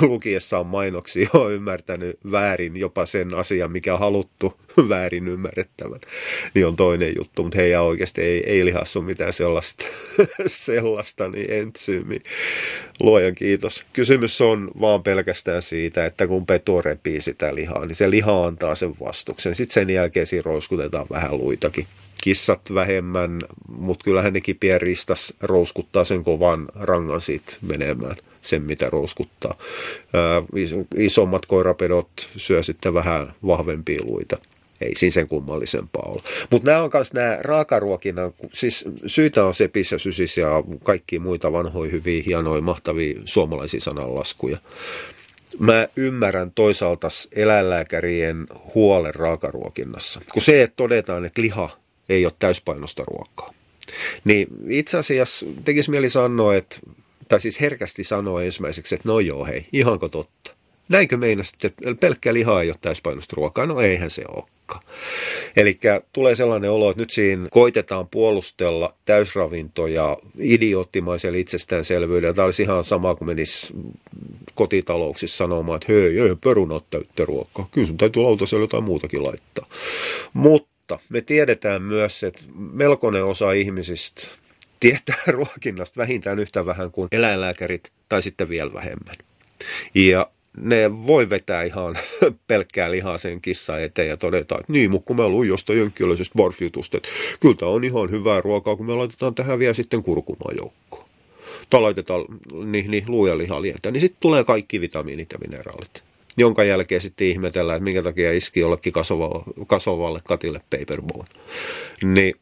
lukiessaan 0.00 0.66
mainoksia 0.66 1.28
on 1.34 1.52
ymmärtänyt 1.52 2.18
väärin 2.30 2.76
jopa 2.76 3.06
sen 3.06 3.34
asian, 3.34 3.72
mikä 3.72 3.94
on 3.94 4.00
haluttu 4.00 4.60
väärin 4.88 5.28
ymmärrettävän, 5.28 6.00
niin 6.54 6.66
on 6.66 6.76
toinen 6.76 7.14
juttu, 7.18 7.42
mutta 7.42 7.58
hei 7.58 7.76
oikeasti 7.76 8.22
ei, 8.22 8.42
ei 8.46 8.64
lihassa 8.64 8.98
ole 8.98 9.06
mitään 9.06 9.32
sellaista, 9.32 9.86
sellaista 10.46 11.28
niin 11.28 11.52
entsyymi. 11.52 12.16
Luojan 13.00 13.34
kiitos. 13.34 13.84
Kysymys 13.92 14.40
on 14.40 14.70
vaan 14.80 15.02
pelkästään 15.02 15.62
siitä, 15.62 16.06
että 16.06 16.26
kun 16.26 16.46
peto 16.46 16.80
repii 16.80 17.20
sitä 17.20 17.54
lihaa, 17.54 17.86
niin 17.86 17.94
se 17.94 18.10
liha 18.10 18.44
antaa 18.44 18.74
sen 18.74 18.94
vastuksen. 19.00 19.54
Sitten 19.54 19.74
sen 19.74 19.90
jälkeen 19.90 20.26
siinä 20.26 20.42
rouskutetaan 20.42 21.06
vähän 21.10 21.38
luitakin 21.38 21.86
kissat 22.22 22.60
vähemmän, 22.74 23.42
mutta 23.68 24.04
kyllähän 24.04 24.32
ne 24.32 24.40
kipiä 24.40 24.78
ristas 24.78 25.34
rouskuttaa 25.40 26.04
sen 26.04 26.24
kovan 26.24 26.68
rangan 26.74 27.20
siitä 27.20 27.52
menemään 27.62 28.16
sen, 28.42 28.62
mitä 28.62 28.90
rouskuttaa. 28.90 29.54
isommat 30.96 31.46
koirapedot 31.46 32.10
syö 32.36 32.62
sitten 32.62 32.94
vähän 32.94 33.32
vahvempia 33.46 34.00
luita. 34.04 34.38
Ei 34.80 34.94
siinä 34.94 35.12
sen 35.12 35.28
kummallisempaa 35.28 36.12
ole. 36.12 36.22
Mutta 36.50 36.70
nämä 36.70 36.82
on 36.82 36.90
myös 36.94 37.12
nämä 37.12 37.38
raakaruokinnan, 37.40 38.34
siis 38.52 38.84
syitä 39.06 39.44
on 39.44 39.54
sepis 39.54 39.92
ja 39.92 39.98
sysis 39.98 40.38
ja 40.38 40.48
kaikki 40.82 41.18
muita 41.18 41.52
vanhoja, 41.52 41.90
hyviä, 41.90 42.22
hienoja, 42.26 42.62
mahtavia 42.62 43.20
suomalaisia 43.24 43.80
sananlaskuja. 43.80 44.58
Mä 45.58 45.88
ymmärrän 45.96 46.50
toisaalta 46.50 47.08
eläinlääkärien 47.32 48.46
huolen 48.74 49.14
raakaruokinnassa. 49.14 50.20
Kun 50.32 50.42
se, 50.42 50.62
että 50.62 50.76
todetaan, 50.76 51.24
että 51.24 51.42
liha 51.42 51.79
ei 52.10 52.24
ole 52.24 52.32
täyspainosta 52.38 53.04
ruokaa. 53.06 53.54
Niin 54.24 54.46
itse 54.68 54.98
asiassa 54.98 55.46
tekisi 55.64 55.90
mieli 55.90 56.10
sanoa, 56.10 56.56
että 56.56 56.80
tai 57.28 57.40
siis 57.40 57.60
herkästi 57.60 58.04
sanoo 58.04 58.40
ensimmäiseksi, 58.40 58.94
että 58.94 59.08
no 59.08 59.20
joo 59.20 59.44
hei, 59.44 59.66
ihanko 59.72 60.08
totta. 60.08 60.54
Näinkö 60.88 61.16
meinasit, 61.16 61.64
että 61.64 61.94
pelkkä 62.00 62.34
liha 62.34 62.62
ei 62.62 62.68
ole 62.68 62.76
täyspainosta 62.80 63.36
ruokaa? 63.36 63.66
No 63.66 63.80
eihän 63.80 64.10
se 64.10 64.24
olekaan. 64.28 64.82
Eli 65.56 65.78
tulee 66.12 66.36
sellainen 66.36 66.70
olo, 66.70 66.90
että 66.90 67.02
nyt 67.02 67.10
siinä 67.10 67.48
koitetaan 67.50 68.08
puolustella 68.08 68.94
täysravintoja 69.04 70.16
idioottimaisella 70.38 71.38
itsestäänselvyydellä. 71.38 72.34
Tämä 72.34 72.44
olisi 72.44 72.62
ihan 72.62 72.84
sama 72.84 73.14
kuin 73.14 73.28
menisi 73.28 73.74
kotitalouksissa 74.54 75.36
sanomaan, 75.36 75.76
että 75.76 75.92
hei, 75.92 76.20
ei 76.20 76.36
perunat 76.44 76.84
täyttä 76.90 77.24
ruokaa. 77.24 77.68
Kyllä 77.70 77.86
sun 77.86 77.96
täytyy 77.96 78.22
lautasella 78.22 78.64
jotain 78.64 78.84
muutakin 78.84 79.24
laittaa. 79.24 79.66
Mutta 80.32 80.69
me 81.08 81.20
tiedetään 81.20 81.82
myös, 81.82 82.24
että 82.24 82.42
melkoinen 82.72 83.24
osa 83.24 83.52
ihmisistä 83.52 84.26
tietää 84.80 85.22
ruokinnasta 85.36 86.00
vähintään 86.00 86.38
yhtä 86.38 86.66
vähän 86.66 86.90
kuin 86.90 87.08
eläinlääkärit 87.12 87.92
tai 88.08 88.22
sitten 88.22 88.48
vielä 88.48 88.72
vähemmän. 88.72 89.16
Ja 89.94 90.30
ne 90.56 91.06
voi 91.06 91.30
vetää 91.30 91.62
ihan 91.62 91.98
pelkkää 92.48 92.90
lihaa 92.90 93.18
sen 93.18 93.40
kissa 93.40 93.78
eteen 93.78 94.08
ja 94.08 94.16
todeta, 94.16 94.58
että 94.60 94.72
niin, 94.72 94.90
mutta 94.90 95.06
kun 95.06 95.16
mä 95.16 95.28
luin 95.28 95.48
jostain 95.48 95.78
jönkiöläisestä 95.78 96.34
barfjutusta, 96.36 96.96
että 96.96 97.08
kyllä 97.40 97.54
tämä 97.54 97.70
on 97.70 97.84
ihan 97.84 98.10
hyvää 98.10 98.40
ruokaa, 98.40 98.76
kun 98.76 98.86
me 98.86 98.94
laitetaan 98.94 99.34
tähän 99.34 99.58
vielä 99.58 99.74
sitten 99.74 100.02
kurkumaa 100.02 100.52
joukkoon. 100.56 101.04
Tai 101.70 101.80
laitetaan 101.80 102.24
niin, 102.64 102.90
niin 102.90 103.04
luuja 103.06 103.38
lihalientä, 103.38 103.90
niin 103.90 104.00
sitten 104.00 104.20
tulee 104.20 104.44
kaikki 104.44 104.80
vitamiinit 104.80 105.32
ja 105.32 105.38
mineraalit. 105.38 106.02
Jonka 106.36 106.64
jälkeen 106.64 107.00
sitten 107.00 107.26
ihmetellään, 107.26 107.76
että 107.76 107.84
minkä 107.84 108.02
takia 108.02 108.32
iski 108.32 108.60
jollekin 108.60 108.92
kasvavalle, 108.92 109.44
kasvavalle 109.66 110.20
katille 110.24 110.60
paperbone. 110.70 111.28
Niin 112.02 112.34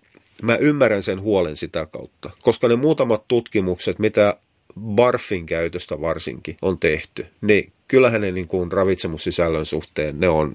mä 0.43 0.57
ymmärrän 0.57 1.03
sen 1.03 1.21
huolen 1.21 1.57
sitä 1.57 1.87
kautta, 1.87 2.31
koska 2.43 2.69
ne 2.69 2.77
muutamat 2.77 3.29
tutkimukset, 3.29 3.99
mitä 3.99 4.37
barfin 4.81 5.47
käytöstä 5.47 6.01
varsinkin 6.01 6.57
on 6.63 6.79
tehty, 6.79 7.27
niin 7.41 7.73
kyllähän 7.89 8.21
ne 8.21 8.33
niin 8.33 8.49
kuin 8.49 8.73
ravitsemussisällön 8.73 9.67
suhteen, 9.67 10.21
ne 10.21 10.29
on 10.29 10.55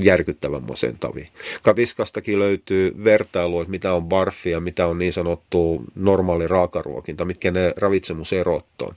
järkyttävän 0.00 0.62
masentavia. 0.62 1.28
Katiskastakin 1.62 2.38
löytyy 2.38 3.04
vertailu, 3.04 3.60
että 3.60 3.70
mitä 3.70 3.92
on 3.92 4.04
barfi 4.04 4.50
ja 4.50 4.60
mitä 4.60 4.86
on 4.86 4.98
niin 4.98 5.12
sanottu 5.12 5.84
normaali 5.94 6.48
raakaruokinta, 6.48 7.24
mitkä 7.24 7.50
ne 7.50 7.72
ravitsemuserot 7.76 8.66
on. 8.82 8.94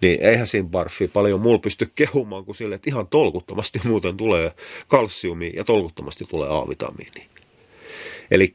Niin 0.00 0.22
eihän 0.22 0.46
siinä 0.46 0.68
barfi 0.68 1.08
paljon 1.08 1.40
mulla 1.40 1.58
pysty 1.58 1.90
kehumaan 1.94 2.44
kuin 2.44 2.56
sille, 2.56 2.74
että 2.74 2.90
ihan 2.90 3.06
tolkuttomasti 3.06 3.80
muuten 3.84 4.16
tulee 4.16 4.52
kalsiumi 4.88 5.52
ja 5.54 5.64
tolkuttomasti 5.64 6.24
tulee 6.28 6.48
A-vitamiini. 6.50 7.26
Eli 8.30 8.52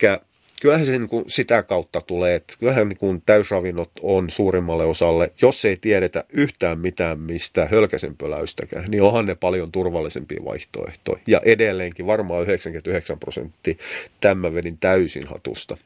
kyllähän 0.62 0.86
se 0.86 1.00
niin 1.00 1.10
sitä 1.28 1.63
kautta 1.63 2.02
tulee, 2.02 2.36
että 2.36 2.54
kyllähän 2.60 2.89
niin 2.89 3.21
täysravinnot 3.26 3.91
on 4.02 4.30
suurimmalle 4.30 4.86
osalle, 4.86 5.32
jos 5.41 5.65
ei 5.65 5.78
tiedetä 5.78 6.24
yhtään 6.30 6.80
mitään 6.80 7.19
mistä 7.19 7.67
hölkäsenpöläystäkään, 7.71 8.91
niin 8.91 9.04
onhan 9.04 9.26
ne 9.26 9.36
paljon 9.36 9.71
turvallisempia 9.71 10.45
vaihtoehtoja. 10.45 11.19
Ja 11.28 11.41
edelleenkin 11.45 12.08
varmaan 12.08 12.43
99 12.43 13.19
prosenttia 13.19 13.76
tämä 14.21 14.54
vedin 14.54 14.78
täysin 14.78 15.28
hatusta. 15.28 15.78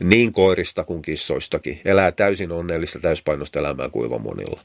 Niin 0.00 0.32
koirista 0.32 0.84
kuin 0.84 1.02
kissoistakin. 1.02 1.80
Elää 1.84 2.12
täysin 2.12 2.52
onnellista 2.52 2.98
täyspainosta 2.98 3.58
elämää 3.58 3.88
kuivamonilla. 3.88 4.60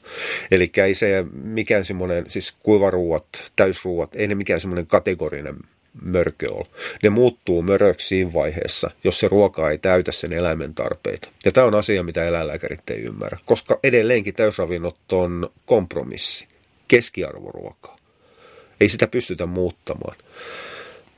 Eli 0.50 0.70
ei 0.84 0.94
se 0.94 1.24
mikään 1.42 1.84
semmoinen, 1.84 2.24
siis 2.30 2.56
kuivaruuat, 2.62 3.52
täysruuat, 3.56 4.16
ei 4.16 4.28
ne 4.28 4.34
mikään 4.34 4.60
semmoinen 4.60 4.86
kategorinen 4.86 5.56
mörkö 6.02 6.52
ole. 6.52 6.66
Ne 7.02 7.10
muuttuu 7.10 7.62
möröksi 7.62 8.06
siinä 8.06 8.32
vaiheessa, 8.32 8.90
jos 9.04 9.20
se 9.20 9.28
ruoka 9.28 9.70
ei 9.70 9.78
täytä 9.78 10.12
sen 10.12 10.32
eläimen 10.32 10.74
tarpeita. 10.74 11.28
Ja 11.44 11.52
tämä 11.52 11.66
on 11.66 11.74
asia, 11.74 12.02
mitä 12.02 12.24
eläinlääkärit 12.24 12.90
ei 12.90 13.00
ymmärrä, 13.00 13.38
koska 13.44 13.78
edelleenkin 13.82 14.34
täysravinnot 14.34 15.12
on 15.12 15.50
kompromissi, 15.66 16.46
keskiarvoruokaa. 16.88 17.96
Ei 18.80 18.88
sitä 18.88 19.06
pystytä 19.06 19.46
muuttamaan. 19.46 20.16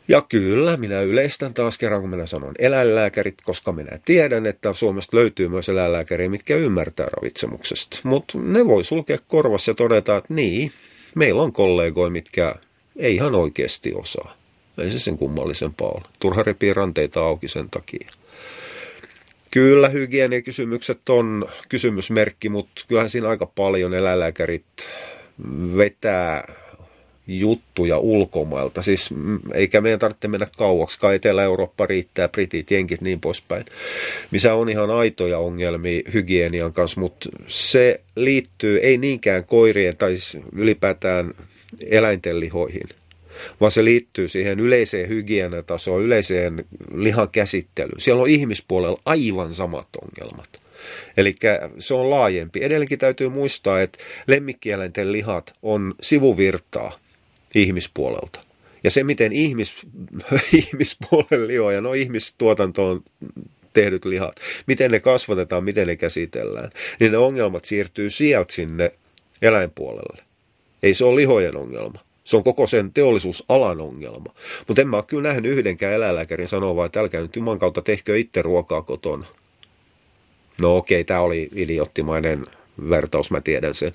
Ja 0.09 0.23
kyllä, 0.29 0.77
minä 0.77 1.01
yleistän 1.01 1.55
taas 1.55 1.79
kerran, 1.79 2.01
kun 2.01 2.11
minä 2.11 2.27
sanon 2.27 2.55
eläinlääkärit, 2.59 3.35
koska 3.45 3.73
minä 3.73 3.99
tiedän, 4.05 4.47
että 4.47 4.73
Suomesta 4.73 5.17
löytyy 5.17 5.49
myös 5.49 5.69
eläinlääkäriä, 5.69 6.29
mitkä 6.29 6.57
ymmärtää 6.57 7.07
ravitsemuksesta. 7.07 8.01
Mutta 8.03 8.39
ne 8.39 8.67
voi 8.67 8.85
sulkea 8.85 9.19
korvassa 9.29 9.71
ja 9.71 9.75
todeta, 9.75 10.17
että 10.17 10.35
niin, 10.35 10.73
meillä 11.15 11.43
on 11.43 11.53
kollegoja, 11.53 12.11
mitkä 12.11 12.55
ei 12.97 13.15
ihan 13.15 13.35
oikeasti 13.35 13.95
osaa. 13.95 14.35
Ei 14.79 14.91
se 14.91 14.99
sen 14.99 15.19
kummallisempaa 15.19 15.89
ole. 15.89 16.03
Turha 16.21 16.43
repii 16.43 16.75
ranteita 16.75 17.21
auki 17.21 17.49
sen 17.49 17.71
takia. 17.71 18.09
Kyllä 19.51 19.89
hygieniakysymykset 19.89 21.09
on 21.09 21.49
kysymysmerkki, 21.69 22.49
mutta 22.49 22.83
kyllähän 22.89 23.11
siinä 23.11 23.29
aika 23.29 23.47
paljon 23.47 23.95
eläinlääkärit 23.95 24.65
vetää 25.77 26.55
juttuja 27.27 27.99
ulkomailta. 27.99 28.83
Siis 28.83 29.11
mm, 29.11 29.39
eikä 29.55 29.81
meidän 29.81 29.99
tarvitse 29.99 30.29
mennä 30.29 30.47
kauaksi, 30.57 30.99
Etelä-Eurooppa 31.15 31.87
riittää, 31.87 32.29
britit, 32.29 32.71
jenkit, 32.71 33.01
niin 33.01 33.21
poispäin. 33.21 33.65
Missä 34.31 34.55
on 34.55 34.69
ihan 34.69 34.91
aitoja 34.91 35.39
ongelmia 35.39 36.01
hygienian 36.15 36.73
kanssa, 36.73 37.01
mutta 37.01 37.29
se 37.49 38.01
liittyy 38.17 38.79
ei 38.79 38.99
niinkään 38.99 39.45
koirien 39.45 39.97
tai 39.97 40.17
siis 40.17 40.45
ylipäätään 40.53 41.35
eläinten 41.91 42.41
lihoihin, 42.41 42.89
vaan 43.61 43.73
se 43.73 43.85
liittyy 43.85 44.29
siihen 44.29 44.61
yleiseen 44.61 45.09
hygieniatasoon, 45.09 46.03
yleiseen 46.03 46.65
lihan 46.95 47.29
käsittelyyn. 47.29 48.01
Siellä 48.01 48.23
on 48.23 48.29
ihmispuolella 48.29 49.01
aivan 49.05 49.55
samat 49.55 49.89
ongelmat. 50.03 50.49
Eli 51.17 51.37
se 51.79 51.95
on 51.95 52.11
laajempi. 52.11 52.65
Edelleenkin 52.65 52.99
täytyy 52.99 53.29
muistaa, 53.29 53.83
että 53.83 53.99
lemmikkieläinten 54.27 55.13
lihat 55.13 55.55
on 55.63 55.95
sivuvirtaa 56.01 57.04
ihmispuolelta. 57.55 58.41
Ja 58.85 58.91
se, 58.91 59.05
miten 59.05 59.33
ihmis, 59.33 59.75
ihmispuolen 60.63 61.47
lihoja, 61.47 61.81
no 61.81 61.93
ihmistuotantoon 61.93 63.03
tehdyt 63.73 64.05
lihat, 64.05 64.37
miten 64.67 64.91
ne 64.91 65.01
kasvatetaan, 65.01 65.65
miten 65.65 65.87
ne 65.87 65.97
käsitellään, 65.97 66.71
niin 67.01 67.13
ne 67.13 67.19
ongelmat 67.19 67.65
siirtyy 67.65 68.11
sieltä 68.11 68.53
sinne 68.53 68.93
eläinpuolelle. 69.43 70.25
Ei 70.83 70.95
se 70.95 71.05
ole 71.05 71.17
lihojen 71.17 71.57
ongelma. 71.57 71.99
Se 72.25 72.37
on 72.37 72.45
koko 72.45 72.67
sen 72.67 72.93
teollisuusalan 72.93 73.81
ongelma. 73.81 74.35
Mutta 74.69 74.83
en 74.83 74.89
mä 74.89 74.97
ole 74.97 75.05
kyllä 75.07 75.23
nähnyt 75.23 75.53
yhdenkään 75.53 75.93
eläinlääkärin 75.93 76.49
sanoa, 76.49 76.87
että 76.87 77.01
älkää 77.01 77.21
nyt 77.21 77.37
Juman 77.37 77.59
kautta 77.59 77.83
tehkö 77.83 78.19
itse 78.19 78.43
ruokaa 78.43 78.83
kotona. 78.83 79.27
No 80.63 80.77
okei, 80.77 81.05
tämä 81.05 81.21
oli 81.21 81.49
idioottimainen 81.55 82.47
vertaus, 82.91 83.31
mä 83.31 83.41
tiedän 83.41 83.75
sen, 83.75 83.93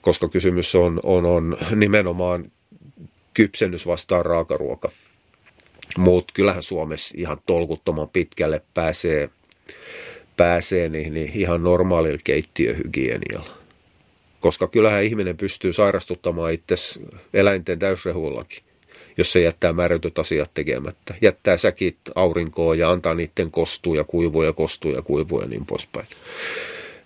koska 0.00 0.28
kysymys 0.28 0.74
on, 0.74 1.00
on, 1.02 1.26
on 1.26 1.56
nimenomaan 1.74 2.50
kypsennys 3.36 3.86
vastaan 3.86 4.26
raakaruoka. 4.26 4.88
Mutta 5.98 6.32
kyllähän 6.34 6.62
Suomessa 6.62 7.14
ihan 7.18 7.38
tolkuttoman 7.46 8.08
pitkälle 8.08 8.62
pääsee, 8.74 9.28
pääsee 10.36 10.88
niin, 10.88 11.14
niin 11.14 11.32
ihan 11.34 11.62
normaalilla 11.62 12.18
keittiöhygienialla. 12.24 13.50
Koska 14.40 14.66
kyllähän 14.66 15.04
ihminen 15.04 15.36
pystyy 15.36 15.72
sairastuttamaan 15.72 16.52
itse 16.52 16.74
eläinten 17.34 17.78
täysrehullakin, 17.78 18.62
jos 19.16 19.32
se 19.32 19.40
jättää 19.40 19.72
määrätyt 19.72 20.18
asiat 20.18 20.50
tekemättä. 20.54 21.14
Jättää 21.22 21.56
säkit 21.56 21.98
aurinkoon 22.14 22.78
ja 22.78 22.90
antaa 22.90 23.14
niiden 23.14 23.50
kostua 23.50 23.96
ja 23.96 24.04
kuivua 24.04 24.44
ja 24.44 24.52
kostua 24.52 24.92
ja 24.92 25.02
kuivua 25.02 25.42
ja 25.42 25.48
niin 25.48 25.66
poispäin. 25.66 26.06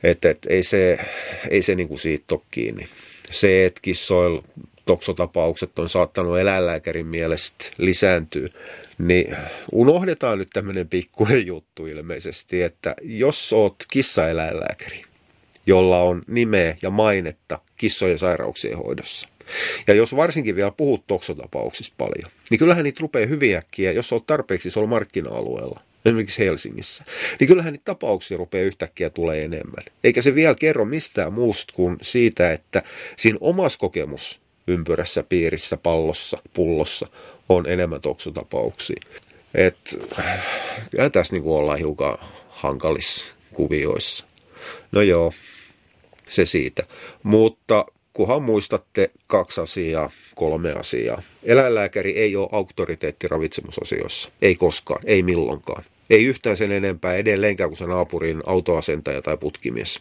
Että 0.02 0.30
et, 0.30 0.46
ei 0.48 0.62
se, 0.62 0.98
ei 1.50 1.62
se 1.62 1.74
niinku 1.74 1.98
siitä 1.98 2.34
ole 2.34 2.42
kiinni. 2.50 2.86
Se, 3.30 3.66
että 3.66 3.80
kissoilla 3.82 4.42
toksotapaukset 4.90 5.78
on 5.78 5.88
saattanut 5.88 6.38
eläinlääkärin 6.38 7.06
mielestä 7.06 7.64
lisääntyä, 7.78 8.48
niin 8.98 9.36
unohdetaan 9.72 10.38
nyt 10.38 10.50
tämmöinen 10.52 10.88
pikkuinen 10.88 11.46
juttu 11.46 11.86
ilmeisesti, 11.86 12.62
että 12.62 12.94
jos 13.02 13.52
oot 13.52 13.74
kissaeläinlääkäri, 13.90 15.02
jolla 15.66 16.00
on 16.00 16.22
nimeä 16.26 16.76
ja 16.82 16.90
mainetta 16.90 17.58
kissojen 17.76 18.18
sairauksien 18.18 18.78
hoidossa, 18.78 19.28
ja 19.86 19.94
jos 19.94 20.16
varsinkin 20.16 20.56
vielä 20.56 20.70
puhut 20.70 21.06
toksotapauksista 21.06 21.94
paljon, 21.98 22.30
niin 22.50 22.58
kyllähän 22.58 22.84
niitä 22.84 23.00
rupeaa 23.00 23.26
hyvin 23.26 23.56
äkkiä, 23.56 23.92
jos 23.92 24.12
olet 24.12 24.26
tarpeeksi 24.26 24.68
isolla 24.68 24.88
markkina-alueella, 24.88 25.80
esimerkiksi 26.04 26.44
Helsingissä, 26.44 27.04
niin 27.40 27.48
kyllähän 27.48 27.72
niitä 27.72 27.84
tapauksia 27.84 28.36
rupeaa 28.36 28.66
yhtäkkiä 28.66 29.10
tulee 29.10 29.44
enemmän. 29.44 29.84
Eikä 30.04 30.22
se 30.22 30.34
vielä 30.34 30.54
kerro 30.54 30.84
mistään 30.84 31.32
muusta 31.32 31.72
kuin 31.76 31.96
siitä, 32.02 32.52
että 32.52 32.82
siinä 33.16 33.38
omassa 33.40 33.78
kokemus 33.78 34.40
ympyrässä, 34.72 35.22
piirissä, 35.22 35.76
pallossa, 35.76 36.38
pullossa 36.54 37.06
on 37.48 37.66
enemmän 37.66 38.00
toksotapauksia. 38.00 39.00
Et, 39.54 39.98
kyllä 40.90 41.10
tässä 41.10 41.34
niin 41.34 41.44
ollaan 41.46 41.78
hiukan 41.78 42.18
hankalissa 42.48 43.34
kuvioissa. 43.52 44.24
No 44.92 45.02
joo, 45.02 45.32
se 46.28 46.44
siitä. 46.46 46.82
Mutta 47.22 47.84
kunhan 48.12 48.42
muistatte 48.42 49.10
kaksi 49.26 49.60
asiaa, 49.60 50.10
kolme 50.34 50.72
asiaa. 50.72 51.22
Eläinlääkäri 51.42 52.18
ei 52.18 52.36
ole 52.36 52.48
auktoriteetti 52.52 53.28
ravitsemusasioissa. 53.28 54.30
Ei 54.42 54.56
koskaan, 54.56 55.02
ei 55.04 55.22
milloinkaan. 55.22 55.84
Ei 56.10 56.24
yhtään 56.24 56.56
sen 56.56 56.72
enempää 56.72 57.14
edelleenkään 57.14 57.70
kuin 57.70 57.78
se 57.78 57.84
naapurin 57.84 58.42
autoasentaja 58.46 59.22
tai 59.22 59.36
putkimies. 59.36 60.00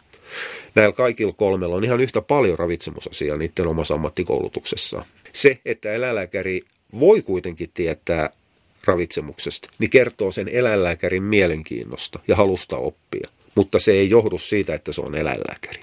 Näillä 0.75 0.93
kaikilla 0.93 1.33
kolmella 1.37 1.75
on 1.75 1.83
ihan 1.83 2.01
yhtä 2.01 2.21
paljon 2.21 2.59
ravitsemusasiaa 2.59 3.37
niiden 3.37 3.67
omassa 3.67 3.93
ammattikoulutuksessaan. 3.93 5.05
Se, 5.33 5.59
että 5.65 5.93
eläinlääkäri 5.93 6.61
voi 6.99 7.21
kuitenkin 7.21 7.69
tietää 7.73 8.29
ravitsemuksesta, 8.85 9.69
niin 9.79 9.89
kertoo 9.89 10.31
sen 10.31 10.47
eläinlääkärin 10.47 11.23
mielenkiinnosta 11.23 12.19
ja 12.27 12.35
halusta 12.35 12.77
oppia. 12.77 13.29
Mutta 13.55 13.79
se 13.79 13.91
ei 13.91 14.09
johdu 14.09 14.37
siitä, 14.37 14.73
että 14.73 14.91
se 14.91 15.01
on 15.01 15.15
eläinlääkäri. 15.15 15.81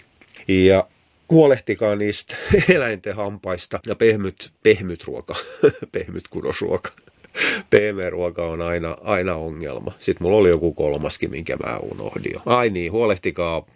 Ja 0.49 0.89
huolehtikaa 1.31 1.97
niistä 1.97 2.37
eläinten 2.75 3.17
hampaista 3.17 3.81
ja 3.87 3.95
pehmyt, 3.95 4.51
pehmyt 4.62 5.05
ruoka, 5.05 5.35
pehmyt 5.93 6.29
kudosruoka. 6.29 6.91
PM-ruoka 7.70 8.44
on 8.44 8.61
aina, 8.61 8.96
aina 9.03 9.35
ongelma. 9.35 9.92
Sitten 9.99 10.25
mulla 10.25 10.37
oli 10.37 10.49
joku 10.49 10.72
kolmaskin, 10.75 11.31
minkä 11.31 11.57
mä 11.57 11.79
unohdin 11.79 12.33
jo. 12.35 12.40
Ai 12.46 12.70
niin, 12.70 12.92
huolehtikaa 12.92 13.66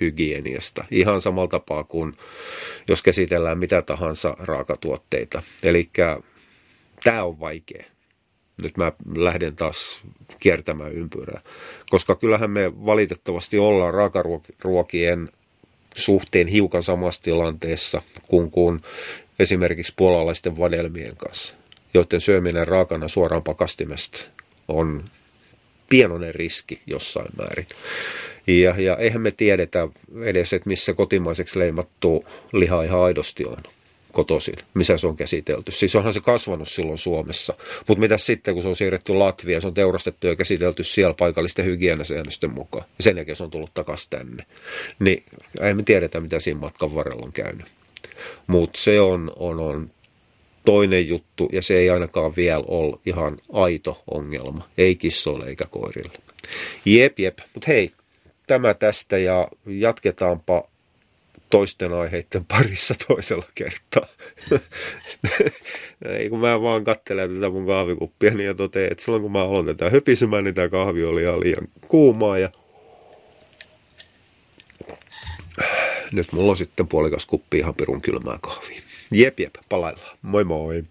hygieniasta. 0.00 0.84
Ihan 0.90 1.20
samalla 1.20 1.48
tapaa 1.48 1.84
kuin 1.84 2.12
jos 2.88 3.02
käsitellään 3.02 3.58
mitä 3.58 3.82
tahansa 3.82 4.36
raakatuotteita. 4.38 5.42
Eli 5.62 5.90
tämä 7.04 7.24
on 7.24 7.40
vaikea. 7.40 7.84
Nyt 8.62 8.76
mä 8.76 8.92
lähden 9.14 9.56
taas 9.56 10.00
kiertämään 10.40 10.92
ympyrää. 10.92 11.40
Koska 11.90 12.16
kyllähän 12.16 12.50
me 12.50 12.72
valitettavasti 12.86 13.58
ollaan 13.58 13.94
raakaruokien 13.94 15.28
suhteen 15.96 16.48
hiukan 16.48 16.82
samassa 16.82 17.22
tilanteessa 17.22 18.02
kuin, 18.28 18.50
kuin 18.50 18.82
esimerkiksi 19.38 19.92
puolalaisten 19.96 20.58
vadelmien 20.58 21.16
kanssa, 21.16 21.54
joiden 21.94 22.20
syöminen 22.20 22.68
raakana 22.68 23.08
suoraan 23.08 23.42
pakastimesta 23.42 24.18
on 24.68 25.04
pienoinen 25.88 26.34
riski 26.34 26.80
jossain 26.86 27.28
määrin. 27.38 27.66
Ja, 28.46 28.74
ja 28.78 28.96
eihän 28.96 29.22
me 29.22 29.30
tiedetä 29.30 29.88
edes, 30.22 30.52
että 30.52 30.68
missä 30.68 30.94
kotimaiseksi 30.94 31.58
leimattu 31.58 32.24
liha 32.52 32.82
ihan 32.82 33.00
aidosti 33.00 33.44
on 33.44 33.62
kotoisin, 34.12 34.54
missä 34.74 34.98
se 34.98 35.06
on 35.06 35.16
käsitelty. 35.16 35.72
Siis 35.72 35.96
onhan 35.96 36.12
se 36.12 36.20
kasvanut 36.20 36.68
silloin 36.68 36.98
Suomessa. 36.98 37.54
Mutta 37.86 38.00
mitä 38.00 38.18
sitten, 38.18 38.54
kun 38.54 38.62
se 38.62 38.68
on 38.68 38.76
siirretty 38.76 39.12
Latviaan, 39.14 39.60
se 39.60 39.66
on 39.66 39.74
teurastettu 39.74 40.26
ja 40.26 40.36
käsitelty 40.36 40.82
siellä 40.82 41.14
paikallisten 41.14 41.64
hygienasäännösten 41.64 42.50
mukaan. 42.50 42.84
Ja 42.98 43.04
sen 43.04 43.16
jälkeen 43.16 43.36
se 43.36 43.44
on 43.44 43.50
tullut 43.50 43.74
takaisin 43.74 44.10
tänne. 44.10 44.44
Niin 44.98 45.22
ei 45.60 45.74
me 45.74 45.82
tiedetä, 45.82 46.20
mitä 46.20 46.40
siinä 46.40 46.60
matkan 46.60 46.94
varrella 46.94 47.22
on 47.24 47.32
käynyt. 47.32 47.66
Mutta 48.46 48.80
se 48.80 49.00
on, 49.00 49.32
on, 49.36 49.60
on 49.60 49.90
toinen 50.64 51.08
juttu, 51.08 51.48
ja 51.52 51.62
se 51.62 51.78
ei 51.78 51.90
ainakaan 51.90 52.36
vielä 52.36 52.64
ole 52.68 52.98
ihan 53.06 53.38
aito 53.52 54.02
ongelma. 54.10 54.68
Ei 54.78 54.96
kissoille 54.96 55.46
eikä 55.46 55.64
koirille. 55.70 56.12
Jep, 56.84 57.18
jep. 57.18 57.38
Mutta 57.54 57.66
hei, 57.68 57.92
tämä 58.46 58.74
tästä 58.74 59.18
ja 59.18 59.48
jatketaanpa 59.66 60.68
toisten 61.50 61.92
aiheiden 61.92 62.44
parissa 62.44 62.94
toisella 63.08 63.46
kertaa. 63.54 64.06
Ei 66.18 66.28
kun 66.28 66.40
mä 66.40 66.62
vaan 66.62 66.84
katselen 66.84 67.34
tätä 67.34 67.48
mun 67.48 67.66
kahvikuppia 67.66 68.30
niin 68.30 68.46
ja 68.46 68.54
totean, 68.54 68.92
että 68.92 69.04
silloin 69.04 69.22
kun 69.22 69.32
mä 69.32 69.42
aloin 69.42 69.66
tätä 69.66 69.90
höpisemään, 69.90 70.44
niin 70.44 70.54
tämä 70.54 70.68
kahvi 70.68 71.04
oli 71.04 71.22
ihan 71.22 71.40
liian 71.40 71.68
kuumaa 71.88 72.38
ja 72.38 72.50
nyt 76.12 76.32
mulla 76.32 76.50
on 76.50 76.56
sitten 76.56 76.88
puolikas 76.88 77.26
kuppi 77.26 77.58
ihan 77.58 77.74
pirun 77.74 78.02
kylmää 78.02 78.38
kahvia. 78.40 78.82
Jep, 79.12 79.38
jep, 79.40 79.58
palaillaan. 79.68 80.16
Moi 80.22 80.44
moi. 80.44 80.84